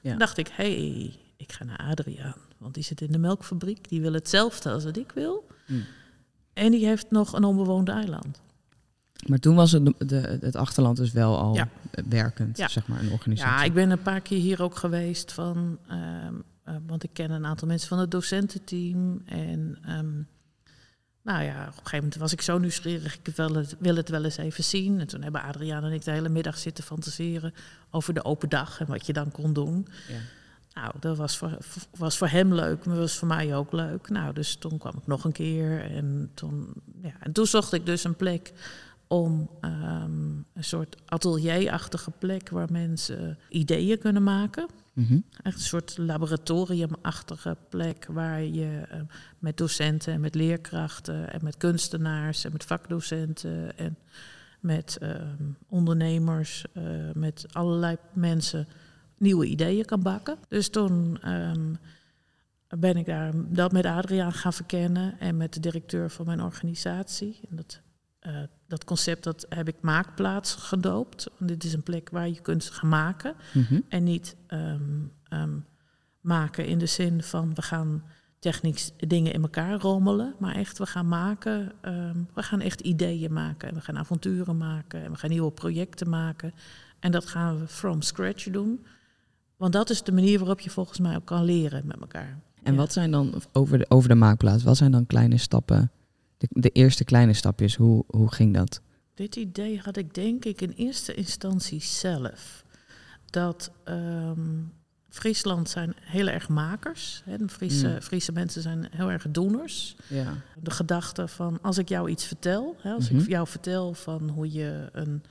Ja. 0.02 0.10
Toen 0.10 0.18
dacht 0.18 0.38
ik, 0.38 0.48
hé, 0.48 0.76
hey, 0.90 1.16
ik 1.36 1.52
ga 1.52 1.64
naar 1.64 1.78
Adriaan. 1.78 2.34
Want 2.58 2.74
die 2.74 2.82
zit 2.84 3.00
in 3.00 3.12
de 3.12 3.18
melkfabriek, 3.18 3.88
die 3.88 4.00
wil 4.00 4.12
hetzelfde 4.12 4.70
als 4.70 4.84
wat 4.84 4.96
ik 4.96 5.12
wil. 5.14 5.46
Hmm. 5.66 5.84
En 6.52 6.70
die 6.70 6.86
heeft 6.86 7.10
nog 7.10 7.32
een 7.32 7.44
onbewoond 7.44 7.88
eiland. 7.88 8.40
Maar 9.26 9.38
toen 9.38 9.54
was 9.54 9.72
het, 9.72 9.92
de, 9.98 10.38
het 10.40 10.56
achterland 10.56 10.96
dus 10.96 11.12
wel 11.12 11.38
al 11.38 11.54
Ja. 11.54 11.68
werkend, 12.08 12.56
Ja. 12.56 12.68
zeg 12.68 12.86
maar, 12.88 13.00
een 13.00 13.12
organisatie. 13.12 13.56
Ja, 13.58 13.64
ik 13.64 13.74
ben 13.74 13.90
een 13.90 14.02
paar 14.02 14.20
keer 14.20 14.38
hier 14.40 14.62
ook 14.62 14.76
geweest 14.76 15.32
van... 15.32 15.78
ehm, 15.88 16.34
eh, 16.64 16.74
want 16.86 17.02
ik 17.02 17.10
ken 17.12 17.30
een 17.30 17.46
aantal 17.46 17.68
mensen 17.68 17.88
van 17.88 17.98
het 17.98 18.10
docententeam. 18.10 19.22
En 19.26 19.78
ehm, 19.84 20.22
nou 21.28 21.42
ja, 21.44 21.60
op 21.60 21.66
een 21.66 21.72
gegeven 21.72 21.98
moment 21.98 22.14
was 22.14 22.32
ik 22.32 22.40
zo 22.40 22.58
nieuwsgierig. 22.58 23.18
Ik 23.22 23.36
wil 23.36 23.54
het, 23.54 23.76
wil 23.78 23.96
het 23.96 24.08
wel 24.08 24.24
eens 24.24 24.36
even 24.36 24.64
zien. 24.64 25.00
En 25.00 25.06
toen 25.06 25.22
hebben 25.22 25.42
Adriaan 25.42 25.84
en 25.84 25.92
ik 25.92 26.04
de 26.04 26.10
hele 26.10 26.28
middag 26.28 26.58
zitten 26.58 26.84
fantaseren... 26.84 27.54
over 27.90 28.14
de 28.14 28.24
open 28.24 28.48
dag 28.48 28.80
en 28.80 28.86
wat 28.86 29.06
je 29.06 29.12
dan 29.12 29.30
kon 29.30 29.52
doen. 29.52 29.86
Ja. 30.08 30.18
Nou, 30.74 30.92
dat 31.00 31.16
was 31.16 31.36
voor, 31.36 31.58
was 31.96 32.16
voor 32.16 32.28
hem 32.28 32.54
leuk, 32.54 32.84
maar 32.84 32.96
was 32.96 33.16
voor 33.16 33.28
mij 33.28 33.56
ook 33.56 33.72
leuk. 33.72 34.08
Nou, 34.08 34.34
dus 34.34 34.56
toen 34.56 34.78
kwam 34.78 34.94
ik 34.96 35.06
nog 35.06 35.24
een 35.24 35.32
keer 35.32 35.80
en 35.80 36.30
toen, 36.34 36.72
ja, 37.02 37.12
en 37.20 37.32
toen 37.32 37.46
zocht 37.46 37.72
ik 37.72 37.86
dus 37.86 38.04
een 38.04 38.16
plek 38.16 38.52
om 39.08 39.50
ehm, 39.60 40.30
een 40.54 40.64
soort 40.64 40.96
atelierachtige 41.06 42.10
plek 42.10 42.48
waar 42.48 42.72
mensen 42.72 43.38
ideeën 43.48 43.98
kunnen 43.98 44.22
maken. 44.22 44.66
Mhm. 44.92 45.18
Echt 45.42 45.56
een 45.56 45.62
soort 45.62 45.98
laboratoriumachtige 45.98 47.56
plek 47.68 48.06
waar 48.10 48.42
je 48.42 48.82
eh, 48.90 49.00
met 49.38 49.56
docenten 49.56 50.12
en 50.12 50.20
met 50.20 50.34
leerkrachten 50.34 51.32
en 51.32 51.40
met 51.42 51.56
kunstenaars 51.56 52.44
en 52.44 52.52
met 52.52 52.64
vakdocenten 52.64 53.78
en 53.78 53.96
met 54.60 54.96
ehm, 55.00 55.44
ondernemers, 55.68 56.64
eh, 56.72 56.82
met 57.14 57.46
allerlei 57.52 57.96
mensen 58.12 58.68
nieuwe 59.18 59.46
ideeën 59.46 59.84
kan 59.84 60.02
bakken. 60.02 60.38
Dus 60.48 60.68
toen 60.68 61.18
ehm, 61.22 61.74
ben 62.78 62.96
ik 62.96 63.06
daar 63.06 63.32
dat 63.34 63.72
met 63.72 63.86
Adriaan 63.86 64.32
gaan 64.32 64.52
verkennen 64.52 65.20
en 65.20 65.36
met 65.36 65.54
de 65.54 65.60
directeur 65.60 66.10
van 66.10 66.26
mijn 66.26 66.42
organisatie. 66.42 67.40
En 67.50 67.56
dat, 67.56 67.80
eh, 68.18 68.32
dat 68.68 68.84
concept 68.84 69.24
dat 69.24 69.46
heb 69.48 69.68
ik 69.68 69.76
Maakplaats 69.80 70.54
gedoopt. 70.54 71.30
Dit 71.38 71.64
is 71.64 71.72
een 71.72 71.82
plek 71.82 72.10
waar 72.10 72.28
je 72.28 72.40
kunt 72.40 72.64
gaan 72.64 72.88
maken. 72.88 73.34
Mhm. 73.54 73.80
En 73.88 74.04
niet 74.04 74.36
ehm, 74.46 74.82
ehm, 75.28 75.56
maken 76.20 76.66
in 76.66 76.78
de 76.78 76.86
zin 76.86 77.22
van 77.22 77.54
we 77.54 77.62
gaan 77.62 78.02
technisch 78.38 78.92
dingen 78.96 79.32
in 79.32 79.42
elkaar 79.42 79.80
rommelen. 79.80 80.34
Maar 80.38 80.54
echt, 80.54 80.78
we 80.78 80.86
gaan 80.86 81.08
maken. 81.08 81.72
ehm, 81.80 82.16
we 82.34 82.42
gaan 82.42 82.60
echt 82.60 82.80
ideeën 82.80 83.32
maken. 83.32 83.68
En 83.68 83.74
we 83.74 83.80
gaan 83.80 83.98
avonturen 83.98 84.56
maken. 84.56 85.04
En 85.04 85.10
we 85.10 85.16
gaan 85.18 85.30
nieuwe 85.30 85.50
projecten 85.50 86.08
maken. 86.08 86.54
En 87.00 87.10
dat 87.10 87.26
gaan 87.26 87.58
we 87.58 87.68
from 87.68 88.02
scratch 88.02 88.44
doen. 88.50 88.86
Want 89.56 89.72
dat 89.72 89.90
is 89.90 90.02
de 90.02 90.12
manier 90.12 90.38
waarop 90.38 90.60
je 90.60 90.70
volgens 90.70 90.98
mij 90.98 91.16
ook 91.16 91.24
kan 91.24 91.44
leren 91.44 91.86
met 91.86 92.00
elkaar. 92.00 92.38
En 92.62 92.72
Ja. 92.72 92.78
wat 92.78 92.92
zijn 92.92 93.10
dan, 93.10 93.34
over 93.52 93.78
de, 93.78 93.86
over 93.88 94.08
de 94.08 94.14
maakplaats, 94.14 94.62
wat 94.62 94.76
zijn 94.76 94.92
dan 94.92 95.06
kleine 95.06 95.36
stappen, 95.36 95.90
de, 96.38 96.46
de 96.50 96.68
eerste 96.70 97.04
kleine 97.04 97.32
stapjes, 97.32 97.76
hoe, 97.76 98.04
hoe 98.06 98.32
ging 98.32 98.54
dat? 98.54 98.80
Dit 99.14 99.36
idee 99.36 99.78
had 99.84 99.96
ik 99.96 100.14
denk 100.14 100.44
ik 100.44 100.60
in 100.60 100.70
eerste 100.70 101.14
instantie 101.14 101.80
zelf. 101.82 102.64
Dat 103.30 103.70
ehm, 103.84 104.62
Friesland 105.08 105.68
zijn 105.70 105.94
heel 106.00 106.26
erg 106.26 106.48
makers. 106.48 107.22
Hè. 107.24 107.36
De 107.36 107.48
Friese, 107.48 107.88
Mm. 107.88 108.00
Friese 108.02 108.32
mensen 108.32 108.62
zijn 108.62 108.88
heel 108.90 109.10
erg 109.10 109.26
doeners. 109.30 109.96
Ja. 110.08 110.32
De 110.62 110.70
gedachte 110.70 111.28
van 111.28 111.58
als 111.62 111.78
ik 111.78 111.88
jou 111.88 112.10
iets 112.10 112.24
vertel, 112.24 112.76
hè, 112.80 112.92
als 112.92 113.10
Mhm. 113.10 113.20
ik 113.22 113.28
jou 113.28 113.46
vertel 113.46 113.94
van 113.94 114.28
hoe 114.28 114.52
je 114.52 114.88
een 114.92 115.22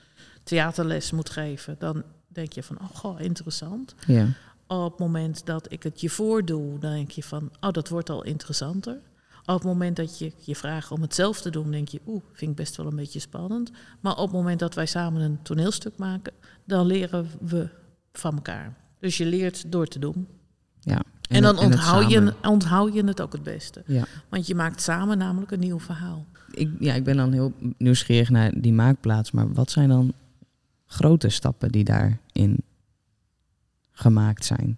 theaterles 0.43 1.11
moet 1.11 1.29
geven, 1.29 1.75
dan 1.79 2.03
denk 2.27 2.51
je 2.51 2.63
van, 2.63 2.79
oh 2.81 2.89
goh, 2.95 3.19
interessant. 3.19 3.95
Ja. 4.07 4.27
Op 4.67 4.89
het 4.91 4.99
moment 4.99 5.45
dat 5.45 5.71
ik 5.71 5.83
het 5.83 6.01
je 6.01 6.09
voordoe, 6.09 6.79
dan 6.79 6.91
denk 6.91 7.11
je 7.11 7.23
van, 7.23 7.51
oh, 7.59 7.71
dat 7.71 7.89
wordt 7.89 8.09
al 8.09 8.23
interessanter. 8.23 8.97
Op 9.47 9.53
het 9.53 9.63
moment 9.63 9.95
dat 9.95 10.19
je 10.19 10.31
je 10.37 10.55
vraagt 10.55 10.91
om 10.91 11.01
het 11.01 11.15
zelf 11.15 11.41
te 11.41 11.49
doen, 11.49 11.71
denk 11.71 11.87
je, 11.87 12.01
oeh, 12.07 12.21
vind 12.33 12.51
ik 12.51 12.57
best 12.57 12.75
wel 12.75 12.85
een 12.85 12.95
beetje 12.95 13.19
spannend. 13.19 13.71
Maar 13.99 14.15
op 14.15 14.27
het 14.27 14.31
moment 14.31 14.59
dat 14.59 14.75
wij 14.75 14.85
samen 14.85 15.21
een 15.21 15.41
toneelstuk 15.41 15.97
maken, 15.97 16.33
dan 16.63 16.85
leren 16.85 17.29
we 17.41 17.69
van 18.13 18.35
elkaar. 18.35 18.73
Dus 18.99 19.17
je 19.17 19.25
leert 19.25 19.71
door 19.71 19.87
te 19.87 19.99
doen. 19.99 20.27
ja. 20.79 21.01
En, 21.29 21.41
dan 21.41 21.57
onthoud, 21.57 22.09
je, 22.09 22.33
onthoud 22.41 22.93
je 22.93 23.03
het 23.03 23.21
ook 23.21 23.33
het 23.33 23.43
beste. 23.43 23.83
Ja. 23.85 24.05
Want 24.29 24.47
je 24.47 24.55
maakt 24.55 24.81
samen 24.81 25.17
namelijk 25.17 25.51
een 25.51 25.59
nieuw 25.59 25.79
verhaal. 25.79 26.25
Ik, 26.51 26.69
ja, 26.79 26.93
ik 26.93 27.03
ben 27.03 27.17
dan 27.17 27.31
heel 27.31 27.53
nieuwsgierig 27.77 28.29
naar 28.29 28.51
die 28.61 28.73
maakplaats, 28.73 29.31
maar 29.31 29.53
wat 29.53 29.71
zijn 29.71 29.89
dan 29.89 30.13
grote 30.85 31.29
stappen 31.29 31.71
die 31.71 31.83
daarin 31.83 32.63
gemaakt 33.91 34.45
zijn? 34.45 34.77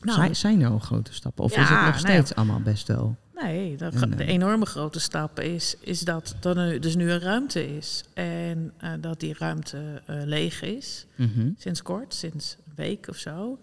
Nou, 0.00 0.18
zijn, 0.18 0.36
zijn 0.36 0.60
er 0.60 0.70
al 0.70 0.78
grote 0.78 1.12
stappen? 1.12 1.44
Of 1.44 1.54
Ja, 1.54 1.62
is 1.62 1.68
het 1.68 1.78
nog 1.78 1.84
nou 1.84 1.94
ja. 1.94 1.98
steeds 1.98 2.34
allemaal 2.34 2.60
best 2.60 2.86
wel? 2.88 3.16
Nee, 3.42 3.76
de, 3.76 3.84
En, 3.84 4.10
de 4.10 4.24
enorme 4.24 4.66
grote 4.66 5.00
stap 5.00 5.40
is, 5.40 5.76
is 5.80 6.00
dat 6.00 6.36
er 6.42 6.56
nu, 6.56 6.78
dus 6.78 6.96
nu 6.96 7.10
een 7.10 7.20
ruimte 7.20 7.76
is. 7.76 8.04
En 8.14 8.72
eh, 8.78 8.92
dat 9.00 9.20
die 9.20 9.34
ruimte 9.38 10.02
eh, 10.06 10.16
leeg 10.24 10.62
is. 10.62 11.06
Mhm. 11.16 11.50
Sinds 11.56 11.82
kort, 11.82 12.14
sinds 12.14 12.56
een 12.66 12.72
week 12.74 13.08
of 13.08 13.16
zo. 13.16 13.58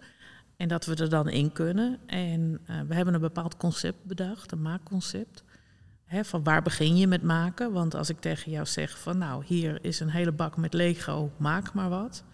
En 0.56 0.68
dat 0.68 0.84
we 0.84 0.94
er 0.94 1.08
dan 1.08 1.28
in 1.28 1.52
kunnen. 1.52 1.98
En 2.06 2.60
eh, 2.66 2.80
we 2.88 2.94
hebben 2.94 3.14
een 3.14 3.20
bepaald 3.20 3.56
concept 3.56 4.04
bedacht, 4.04 4.52
een 4.52 4.62
maakconcept. 4.62 5.44
Hè, 6.04 6.24
van 6.24 6.42
waar 6.42 6.62
begin 6.62 6.96
je 6.96 7.06
met 7.06 7.22
maken? 7.22 7.72
Want 7.72 7.94
als 7.94 8.08
ik 8.08 8.20
tegen 8.20 8.50
jou 8.50 8.66
zeg 8.66 8.98
van 8.98 9.18
nou, 9.18 9.44
hier 9.46 9.78
is 9.84 10.00
een 10.00 10.10
hele 10.10 10.32
bak 10.32 10.56
met 10.56 10.72
Lego, 10.72 11.32
maak 11.36 11.72
maar 11.72 11.88
wat. 11.88 12.24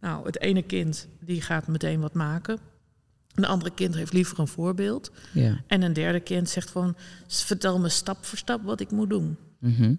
Nou, 0.00 0.26
het 0.26 0.40
ene 0.40 0.62
kind 0.62 1.08
die 1.20 1.42
gaat 1.42 1.66
meteen 1.66 2.00
wat 2.00 2.14
maken. 2.14 2.58
Een 3.38 3.44
andere 3.44 3.74
kind 3.74 3.94
heeft 3.94 4.12
liever 4.12 4.38
een 4.38 4.48
voorbeeld. 4.48 5.10
Ja. 5.32 5.60
En 5.66 5.82
een 5.82 5.92
derde 5.92 6.20
kind 6.20 6.48
zegt 6.48 6.70
van 6.70 6.96
vertel 7.26 7.78
me 7.78 7.88
stap 7.88 8.24
voor 8.24 8.38
stap 8.38 8.62
wat 8.62 8.80
ik 8.80 8.90
moet 8.90 9.10
doen. 9.10 9.36
Mhm. 9.58 9.94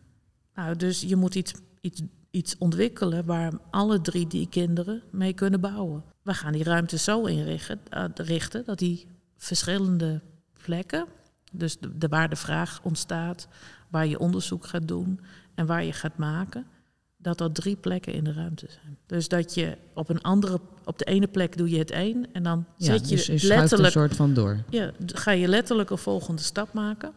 Nou, 0.56 0.76
dus 0.76 1.02
je 1.02 1.16
moet 1.16 1.36
iets, 1.36 1.54
iets 1.82 2.02
iets 2.32 2.58
ontwikkelen 2.58 3.26
waar 3.26 3.54
alle 3.70 4.02
drie 4.02 4.28
die 4.28 4.50
kinderen 4.50 5.04
mee 5.12 5.34
kunnen 5.34 5.62
bouwen. 5.62 6.04
We 6.22 6.34
gaan 6.34 6.54
die 6.54 6.64
ruimte 6.64 6.98
zo 6.98 7.26
inrichten 7.26 7.80
uh, 7.94 8.06
richten 8.16 8.66
dat 8.66 8.78
die 8.78 9.08
verschillende 9.38 10.22
plekken, 10.64 11.06
dus 11.52 11.80
de, 11.80 11.98
de, 11.98 12.08
waar 12.08 12.30
de 12.30 12.36
vraag 12.36 12.80
ontstaat, 12.84 13.48
waar 13.90 14.08
je 14.08 14.20
onderzoek 14.20 14.66
gaat 14.66 14.88
doen 14.88 15.20
en 15.56 15.66
waar 15.66 15.84
je 15.84 15.94
gaat 15.94 16.18
maken, 16.18 16.66
dat 17.22 17.42
er 17.42 17.52
drie 17.52 17.76
plekken 17.76 18.14
in 18.14 18.24
de 18.24 18.34
ruimte 18.34 18.66
zijn. 18.70 18.98
Dus 19.06 19.28
dat 19.28 19.54
je 19.54 19.78
op 19.94 20.10
een 20.10 20.22
andere, 20.22 20.60
op 20.86 20.98
de 20.98 21.06
ene 21.06 21.28
plek 21.28 21.58
doe 21.58 21.70
je 21.70 21.78
het 21.78 21.92
een 21.92 22.28
en 22.34 22.44
dan 22.44 22.66
Ja, 22.78 22.86
zet 22.86 23.10
je 23.10 23.16
dus 23.16 23.26
je 23.26 23.48
letterlijk, 23.48 23.96
een 23.96 24.02
soort 24.02 24.16
van 24.16 24.34
door. 24.34 24.64
ja, 24.70 24.92
ga 25.06 25.32
je 25.32 25.48
letterlijk 25.48 25.90
een 25.90 25.98
volgende 25.98 26.42
stap 26.42 26.74
maken. 26.74 27.14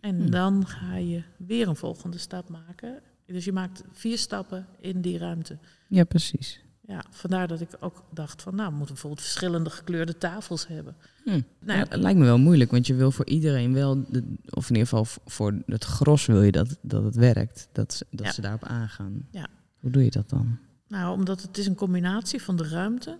En 0.00 0.16
Hmm. 0.16 0.30
dan 0.30 0.66
ga 0.66 0.96
je 0.96 1.22
weer 1.38 1.68
een 1.68 1.76
volgende 1.76 2.18
stap 2.18 2.48
maken. 2.48 3.00
Dus 3.26 3.44
je 3.44 3.52
maakt 3.52 3.82
vier 3.92 4.18
stappen 4.18 4.66
in 4.80 5.00
die 5.00 5.18
ruimte. 5.18 5.58
Ja, 5.88 6.04
precies. 6.04 6.60
Ja, 6.88 7.04
vandaar 7.10 7.48
dat 7.48 7.60
ik 7.60 7.68
ook 7.80 8.02
dacht 8.10 8.42
van, 8.42 8.54
nou, 8.54 8.68
we 8.70 8.76
moeten 8.76 8.94
bijvoorbeeld 8.94 9.22
verschillende 9.26 9.70
gekleurde 9.70 10.18
tafels 10.18 10.66
hebben. 10.66 10.96
Hm. 11.24 11.30
Nou, 11.30 11.42
Ja, 11.78 11.86
het 11.88 11.96
lijkt 11.96 12.18
me 12.18 12.24
wel 12.24 12.38
moeilijk, 12.38 12.70
want 12.70 12.86
je 12.86 12.94
wil 12.94 13.10
voor 13.10 13.26
iedereen 13.26 13.72
wel, 13.74 14.04
de, 14.10 14.34
of 14.50 14.68
in 14.70 14.74
ieder 14.76 14.88
geval 14.88 15.06
voor 15.26 15.54
het 15.66 15.84
gros 15.84 16.26
wil 16.26 16.42
je 16.42 16.52
dat, 16.52 16.78
dat 16.82 17.04
het 17.04 17.14
werkt. 17.14 17.68
Dat, 17.72 17.92
ze- 17.94 18.06
dat 18.10 18.26
Ja. 18.26 18.32
ze 18.32 18.40
daarop 18.40 18.64
aangaan. 18.64 19.26
Ja. 19.30 19.46
Hoe 19.80 19.90
doe 19.90 20.04
je 20.04 20.10
dat 20.10 20.28
dan? 20.28 20.58
Nou, 20.88 21.12
omdat 21.18 21.42
het 21.42 21.58
is 21.58 21.66
een 21.66 21.74
combinatie 21.74 22.42
van 22.42 22.56
de 22.56 22.68
ruimte, 22.68 23.18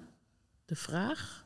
de 0.64 0.76
vraag 0.76 1.44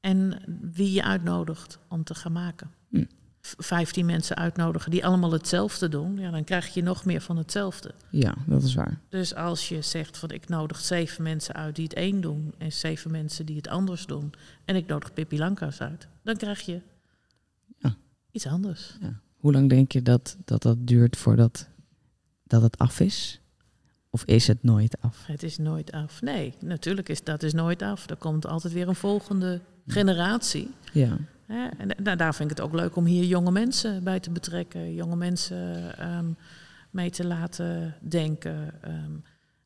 en 0.00 0.42
wie 0.72 0.92
je 0.92 1.02
uitnodigt 1.02 1.78
om 1.88 2.04
te 2.04 2.14
gaan 2.14 2.32
maken. 2.32 2.70
Hm. 2.88 3.04
V- 3.46 3.54
Vijftien 3.56 4.06
mensen 4.06 4.36
uitnodigen 4.36 4.90
die 4.90 5.06
allemaal 5.06 5.32
hetzelfde 5.32 5.88
doen, 5.88 6.18
ja, 6.18 6.30
dan 6.30 6.44
krijg 6.44 6.74
je 6.74 6.82
nog 6.82 7.04
meer 7.04 7.20
van 7.20 7.36
hetzelfde. 7.36 7.94
Ja, 8.10 8.34
dat 8.46 8.62
is 8.62 8.74
waar. 8.74 9.00
Dus 9.08 9.34
als 9.34 9.68
je 9.68 9.82
zegt 9.82 10.18
van 10.18 10.30
ik 10.30 10.48
nodig 10.48 10.80
zeven 10.80 11.22
mensen 11.22 11.54
uit 11.54 11.74
die 11.76 11.84
het 11.84 11.94
één 11.94 12.20
doen 12.20 12.54
en 12.58 12.72
zeven 12.72 13.10
mensen 13.10 13.46
die 13.46 13.56
het 13.56 13.68
anders 13.68 14.06
doen 14.06 14.32
en 14.64 14.76
ik 14.76 14.86
nodig 14.86 15.12
Pippi 15.12 15.38
Lanka's 15.38 15.80
uit, 15.80 16.06
dan 16.22 16.36
krijg 16.36 16.60
je 16.60 16.80
Ja. 17.78 17.94
iets 18.30 18.46
anders. 18.46 18.96
Hoe 19.36 19.52
lang 19.52 19.68
denk 19.68 19.92
je 19.92 20.02
dat 20.02 20.36
dat, 20.44 20.62
dat 20.62 20.86
duurt 20.86 21.16
voordat 21.16 21.68
dat 22.44 22.62
het 22.62 22.78
af 22.78 23.00
is? 23.00 23.40
Of 24.10 24.24
is 24.24 24.46
het 24.46 24.62
nooit 24.62 25.00
af? 25.00 25.26
Het 25.26 25.42
is 25.42 25.58
nooit 25.58 25.92
af. 25.92 26.22
Nee, 26.22 26.54
natuurlijk 26.60 27.08
is 27.08 27.24
dat 27.24 27.42
is 27.42 27.52
nooit 27.52 27.82
af. 27.82 28.10
Er 28.10 28.16
komt 28.16 28.46
altijd 28.46 28.72
weer 28.72 28.88
een 28.88 28.94
volgende 28.94 29.60
generatie. 29.86 30.70
Ja. 30.92 31.16
En 31.46 31.88
da- 32.02 32.16
daar 32.16 32.34
vind 32.34 32.50
ik 32.50 32.56
het 32.56 32.66
ook 32.66 32.74
leuk 32.74 32.96
om 32.96 33.04
hier 33.04 33.24
jonge 33.24 33.50
mensen 33.50 34.04
bij 34.04 34.20
te 34.20 34.30
betrekken. 34.30 34.94
Jonge 34.94 35.16
mensen 35.16 35.98
ehm, 35.98 36.26
mee 36.90 37.10
te 37.10 37.26
laten 37.26 37.94
denken. 38.00 38.72
Ehm, 38.80 39.12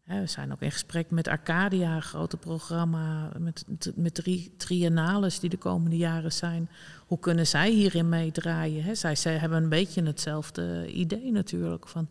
hè, 0.04 0.20
we 0.20 0.26
zijn 0.26 0.52
ook 0.52 0.60
in 0.60 0.72
gesprek 0.72 1.10
met 1.10 1.28
Arcadia, 1.28 1.94
een 1.94 2.02
grote 2.02 2.36
programma. 2.36 3.30
Met, 3.38 3.64
met 3.94 4.14
drie 4.14 4.54
triennales 4.56 5.40
die 5.40 5.50
de 5.50 5.56
komende 5.56 5.96
jaren 5.96 6.32
zijn. 6.32 6.68
Hoe 7.06 7.18
kunnen 7.18 7.46
zij 7.46 7.70
hierin 7.70 8.08
meedraaien? 8.08 8.84
Hè? 8.84 8.94
Zij, 8.94 9.14
zij 9.14 9.36
hebben 9.36 9.62
een 9.62 9.68
beetje 9.68 10.02
hetzelfde 10.02 10.92
idee 10.92 11.32
natuurlijk. 11.32 11.88
Van, 11.88 12.08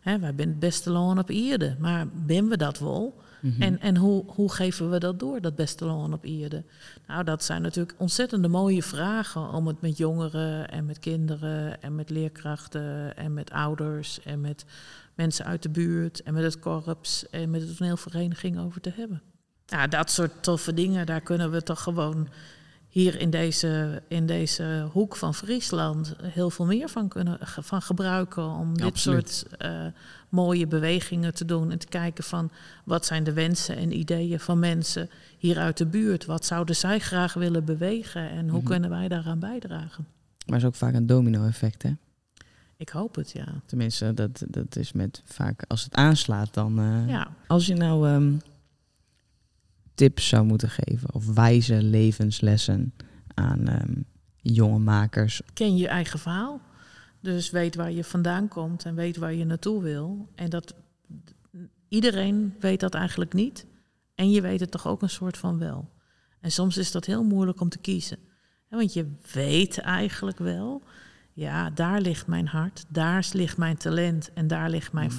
hè, 0.00 0.18
wij 0.18 0.32
zijn 0.36 0.48
het 0.48 0.58
beste 0.58 0.90
loon 0.90 1.18
op 1.18 1.30
Ierde. 1.30 1.76
Maar 1.78 2.06
ben 2.08 2.48
we 2.48 2.56
dat 2.56 2.78
wel? 2.78 3.20
Mhm. 3.40 3.62
En, 3.62 3.80
en 3.80 3.96
hoe, 3.96 4.24
hoe 4.26 4.52
geven 4.52 4.90
we 4.90 4.98
dat 4.98 5.18
door, 5.18 5.40
dat 5.40 5.54
beste 5.54 5.84
loon 5.84 6.12
op 6.12 6.24
Ierde? 6.24 6.64
Nou, 7.06 7.24
dat 7.24 7.44
zijn 7.44 7.62
natuurlijk 7.62 7.94
ontzettende 7.98 8.48
mooie 8.48 8.82
vragen 8.82 9.52
om 9.52 9.66
het 9.66 9.80
met 9.80 9.96
jongeren 9.96 10.70
en 10.70 10.86
met 10.86 10.98
kinderen 10.98 11.82
en 11.82 11.94
met 11.94 12.10
leerkrachten 12.10 13.16
en 13.16 13.34
met 13.34 13.50
ouders 13.50 14.22
en 14.22 14.40
met 14.40 14.64
mensen 15.14 15.44
uit 15.44 15.62
de 15.62 15.70
buurt 15.70 16.22
en 16.22 16.34
met 16.34 16.42
het 16.42 16.58
korps 16.58 17.30
en 17.30 17.50
met 17.50 17.60
de 17.60 17.74
toneelvereniging 17.74 18.58
over 18.58 18.80
te 18.80 18.92
hebben. 18.96 19.22
Ja, 19.66 19.86
dat 19.86 20.10
soort 20.10 20.42
toffe 20.42 20.74
dingen, 20.74 21.06
daar 21.06 21.20
kunnen 21.20 21.50
we 21.50 21.62
toch 21.62 21.82
gewoon 21.82 22.28
hier 22.90 23.20
in 23.20 23.30
deze, 23.30 24.02
in 24.08 24.26
deze 24.26 24.88
hoek 24.92 25.16
van 25.16 25.34
Friesland 25.34 26.14
heel 26.22 26.50
veel 26.50 26.66
meer 26.66 26.88
van 26.88 27.08
kunnen 27.08 27.38
van 27.40 27.82
gebruiken 27.82 28.44
om 28.44 28.74
dit 28.76 28.84
Absoluut. 28.86 29.28
soort 29.30 29.56
eh, 29.56 29.86
mooie 30.28 30.66
bewegingen 30.66 31.34
te 31.34 31.44
doen 31.44 31.70
en 31.70 31.78
te 31.78 31.86
kijken 31.86 32.24
van 32.24 32.50
wat 32.84 33.06
zijn 33.06 33.24
de 33.24 33.32
wensen 33.32 33.76
en 33.76 33.98
ideeën 33.98 34.40
van 34.40 34.58
mensen 34.58 35.10
hier 35.38 35.58
uit 35.58 35.76
de 35.76 35.86
buurt? 35.86 36.24
Wat 36.24 36.44
zouden 36.46 36.76
zij 36.76 36.98
graag 36.98 37.32
willen 37.34 37.64
bewegen 37.64 38.30
en 38.30 38.48
hoe 38.48 38.58
Mhm. 38.60 38.68
kunnen 38.68 38.90
wij 38.90 39.08
daaraan 39.08 39.38
bijdragen? 39.38 40.06
Maar 40.46 40.54
het 40.54 40.62
is 40.62 40.64
ook 40.64 40.74
vaak 40.74 40.94
een 40.94 41.06
domino-effect, 41.06 41.82
hè? 41.82 41.90
Ik 42.76 42.88
hoop 42.88 43.14
het, 43.14 43.30
ja. 43.30 43.46
Tenminste, 43.66 44.14
dat, 44.14 44.44
dat 44.48 44.76
is 44.76 44.92
met 44.92 45.22
vaak 45.24 45.64
als 45.68 45.84
het 45.84 45.94
aanslaat, 45.94 46.54
dan. 46.54 46.78
eh, 46.78 47.08
Ja, 47.08 47.28
Als 47.46 47.66
je 47.66 47.74
nou 47.74 48.08
ehm, 48.08 48.32
tips 50.00 50.28
zou 50.28 50.44
moeten 50.44 50.70
geven 50.70 51.14
of 51.14 51.26
wijze 51.26 51.82
levenslessen 51.82 52.94
aan 53.34 53.68
ehm, 53.68 53.92
jonge 54.36 54.78
makers. 54.78 55.42
ken 55.52 55.76
je 55.76 55.88
eigen 55.88 56.18
verhaal. 56.18 56.60
Dus 57.20 57.50
weet 57.50 57.74
waar 57.74 57.90
je 57.92 58.04
vandaan 58.04 58.48
komt 58.48 58.84
en 58.84 58.94
weet 58.94 59.16
waar 59.16 59.34
je 59.34 59.44
naartoe 59.44 59.82
wil. 59.82 60.28
En 60.34 60.50
dat 60.50 60.74
iedereen 61.88 62.54
weet 62.60 62.80
dat 62.80 62.94
eigenlijk 62.94 63.32
niet. 63.32 63.66
En 64.14 64.30
je 64.30 64.40
weet 64.40 64.60
het 64.60 64.70
toch 64.70 64.86
ook 64.86 65.02
een 65.02 65.10
soort 65.10 65.36
van 65.36 65.58
wel. 65.58 65.90
En 66.40 66.52
soms 66.52 66.76
is 66.76 66.90
dat 66.90 67.04
heel 67.04 67.24
moeilijk 67.24 67.60
om 67.60 67.68
te 67.68 67.78
kiezen. 67.78 68.18
Want 68.68 68.92
je 68.92 69.06
weet 69.32 69.78
eigenlijk 69.78 70.38
wel, 70.38 70.82
ja, 71.32 71.70
daar 71.70 72.00
ligt 72.00 72.26
mijn 72.26 72.46
hart, 72.46 72.84
daar 72.88 73.28
ligt 73.32 73.56
mijn 73.56 73.76
talent 73.76 74.32
en 74.32 74.46
daar 74.46 74.70
ligt 74.70 74.92
mijn 74.92 75.10
Mm. 75.10 75.18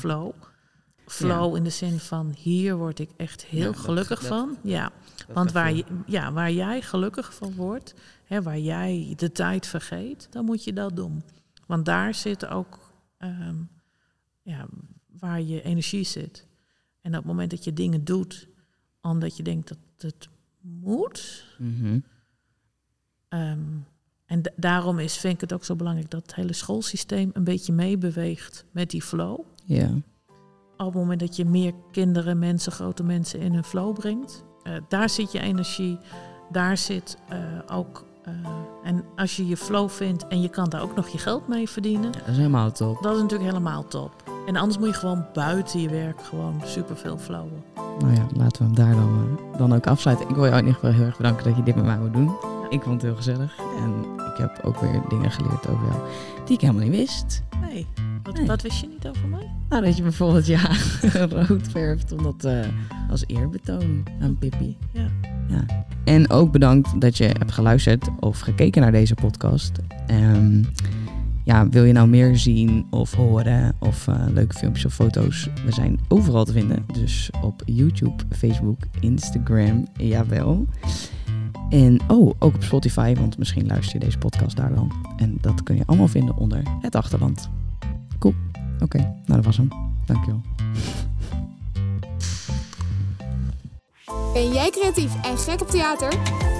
Flow. 1.12 1.56
In 1.56 1.64
de 1.64 1.70
zin 1.70 2.00
van 2.00 2.34
hier 2.38 2.76
word 2.78 3.00
ik 3.00 3.10
echt 3.18 3.46
heel 3.46 3.72
Ja, 3.72 3.78
gelukkig 3.78 4.20
dat- 4.20 4.28
van. 4.28 4.58
Ja, 4.64 4.92
want 5.34 5.52
waar, 5.52 5.74
je, 5.74 5.84
ja, 6.06 6.32
waar 6.32 6.52
jij 6.52 6.82
gelukkig 6.82 7.34
van 7.34 7.56
wordt, 7.56 7.94
hè, 8.24 8.42
waar 8.42 8.60
jij 8.60 9.14
de 9.18 9.32
tijd 9.32 9.68
vergeet, 9.68 10.28
dan 10.30 10.46
moet 10.46 10.64
je 10.64 10.74
dat 10.74 10.96
doen. 10.96 11.24
Want 11.68 11.86
daar 11.86 12.14
zit 12.14 12.46
ook 12.48 12.80
ehm, 13.18 13.56
ja, 14.42 14.66
waar 15.20 15.42
je 15.42 15.62
energie 15.62 16.04
zit. 16.04 16.48
En 17.02 17.12
op 17.12 17.18
het 17.18 17.26
moment 17.26 17.50
dat 17.50 17.64
je 17.64 17.74
dingen 17.74 18.04
doet 18.04 18.48
omdat 19.02 19.38
je 19.38 19.44
denkt 19.44 19.68
dat 19.68 19.78
het 19.98 20.30
moet. 20.62 21.46
Mhm. 21.58 22.00
ehm, 23.28 23.60
en 24.26 24.42
da- 24.42 24.52
daarom 24.56 25.00
is, 25.00 25.18
vind 25.18 25.34
ik 25.34 25.42
het 25.42 25.54
ook 25.54 25.64
zo 25.66 25.76
belangrijk 25.76 26.10
dat 26.10 26.22
het 26.22 26.36
hele 26.36 26.54
schoolsysteem 26.54 27.30
een 27.34 27.44
beetje 27.44 27.74
meebeweegt 27.74 28.66
met 28.72 28.90
die 28.90 29.02
flow. 29.02 29.40
Ja. 29.66 29.96
Op 30.82 30.88
het 30.88 31.02
moment 31.02 31.20
dat 31.20 31.36
je 31.36 31.46
meer 31.46 31.74
kinderen, 31.92 32.40
mensen, 32.40 32.72
grote 32.72 33.04
mensen 33.04 33.40
in 33.40 33.54
hun 33.54 33.64
flow 33.64 33.94
brengt, 33.94 34.44
eh, 34.64 34.74
daar 34.88 35.10
zit 35.10 35.32
je 35.32 35.40
energie, 35.40 35.98
daar 36.52 36.78
zit 36.78 37.18
eh, 37.30 37.38
ook. 37.78 38.04
eh, 38.24 38.34
en 38.84 39.04
als 39.16 39.36
je 39.36 39.48
je 39.48 39.58
flow 39.58 39.90
vindt 39.90 40.28
en 40.28 40.42
je 40.42 40.50
kan 40.50 40.70
daar 40.70 40.82
ook 40.82 40.96
nog 40.96 41.08
je 41.08 41.18
geld 41.18 41.48
mee 41.48 41.70
verdienen, 41.70 42.12
Ja, 42.12 42.20
dat 42.20 42.28
is 42.28 42.38
helemaal 42.38 42.72
top. 42.72 43.02
dat 43.02 43.16
is 43.16 43.22
natuurlijk 43.22 43.50
helemaal 43.50 43.88
top. 43.88 44.12
En 44.46 44.56
anders 44.56 44.78
moet 44.78 44.88
je 44.88 44.94
gewoon 44.94 45.26
buiten 45.34 45.80
je 45.80 45.90
werk 45.90 46.22
gewoon 46.24 46.62
superveel 46.66 47.18
flowen. 47.18 47.64
Nou 48.00 48.14
ja, 48.14 48.26
laten 48.34 48.58
we 48.62 48.64
hem 48.64 48.76
daar 48.76 48.96
dan, 48.96 49.40
dan 49.58 49.74
ook 49.74 49.88
afsluiten. 49.88 50.30
Ik 50.30 50.36
wil 50.36 50.44
jou 50.46 50.58
in 50.58 50.66
ieder 50.66 50.80
geval 50.80 50.96
heel 50.96 51.06
erg 51.06 51.18
bedanken 51.18 51.44
dat 51.44 51.56
je 51.56 51.64
dit 51.64 51.76
met 51.76 51.86
mij 51.86 52.00
wil 52.00 52.12
doen. 52.12 52.32
Ik 52.70 52.82
vond 52.82 52.94
het 52.94 53.02
heel 53.02 53.16
gezellig. 53.16 53.58
En 53.78 53.94
ik 54.32 54.38
heb 54.38 54.60
ook 54.64 54.78
weer 54.78 55.02
dingen 55.10 55.32
geleerd 55.32 55.68
over 55.70 55.88
jou 55.88 56.00
die 56.46 56.56
ik 56.56 56.62
helemaal 56.62 56.84
niet 56.84 56.96
wist. 56.96 57.44
Nee, 57.62 57.88
wat, 58.24 58.36
Nee. 58.38 58.46
wat 58.46 58.62
wist 58.62 58.82
je 58.82 58.88
niet 58.88 59.08
over 59.08 59.28
mij? 59.28 59.50
Nou, 59.70 59.84
dat 59.86 59.98
je 59.98 60.04
bijvoorbeeld 60.04 60.46
ja, 60.48 60.70
rood 61.30 61.68
verft 61.70 62.12
omdat 62.12 62.44
eh, 62.46 62.60
als 63.10 63.24
eerbetoon 63.28 64.04
aan 64.22 64.38
Pippi. 64.38 64.78
Ja. 64.94 65.08
ja. 65.48 65.86
En 66.04 66.30
ook 66.30 66.52
bedankt 66.52 67.02
dat 67.02 67.18
je 67.18 67.24
hebt 67.24 67.52
geluisterd 67.52 68.10
of 68.20 68.40
gekeken 68.40 68.82
naar 68.82 68.92
deze 68.92 69.14
podcast. 69.14 69.72
Ehm, 70.08 70.64
ja, 71.44 71.70
wil 71.70 71.84
je 71.84 71.94
nou 71.94 72.08
meer 72.08 72.38
zien 72.38 72.86
of 72.90 73.14
horen 73.14 73.76
of 73.80 74.08
eh, 74.08 74.16
leuke 74.34 74.58
filmpjes 74.58 74.86
of 74.86 74.94
foto's? 74.94 75.50
We 75.66 75.72
zijn 75.72 76.00
overal 76.08 76.46
te 76.46 76.52
vinden. 76.52 76.86
Dus 76.94 77.30
op 77.42 77.62
YouTube, 77.66 78.24
Facebook, 78.30 78.78
Instagram, 79.00 79.88
jawel. 79.94 80.68
En 81.70 82.00
oh, 82.08 82.34
ook 82.40 82.56
op 82.56 82.64
Spotify, 82.64 83.16
want 83.16 83.38
misschien 83.38 83.68
luister 83.68 84.00
je 84.00 84.06
deze 84.06 84.18
podcast 84.18 84.58
daar 84.58 84.76
dan. 84.76 84.92
En 85.18 85.38
dat 85.42 85.64
kun 85.64 85.76
je 85.76 85.84
allemaal 85.86 86.08
vinden 86.08 86.38
onder 86.38 86.62
het 86.82 86.96
achterland. 86.96 87.50
Oké, 88.82 88.98
nou 88.98 89.16
dat 89.26 89.46
was 89.46 89.58
hem. 89.58 89.68
Dankjewel. 90.06 90.42
Ben 94.34 94.54
jij 94.54 94.70
creatief 94.70 95.22
en 95.22 95.38
gek 95.38 95.62
op 95.62 95.70
theater? 95.70 96.14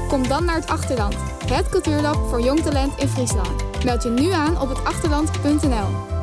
Kom 0.08 0.28
dan 0.28 0.46
naar 0.46 0.56
het 0.56 0.68
Achterland, 0.68 1.16
het 1.46 1.70
cultuurlab 1.70 2.16
voor 2.30 2.42
jong 2.42 2.60
talent 2.60 3.00
in 3.00 3.08
Friesland. 3.08 3.84
Meld 3.86 4.04
je 4.04 4.10
nu 4.10 4.32
aan 4.32 4.62
op 4.62 4.70
het 4.70 4.84
achterland.nl. 4.84 6.21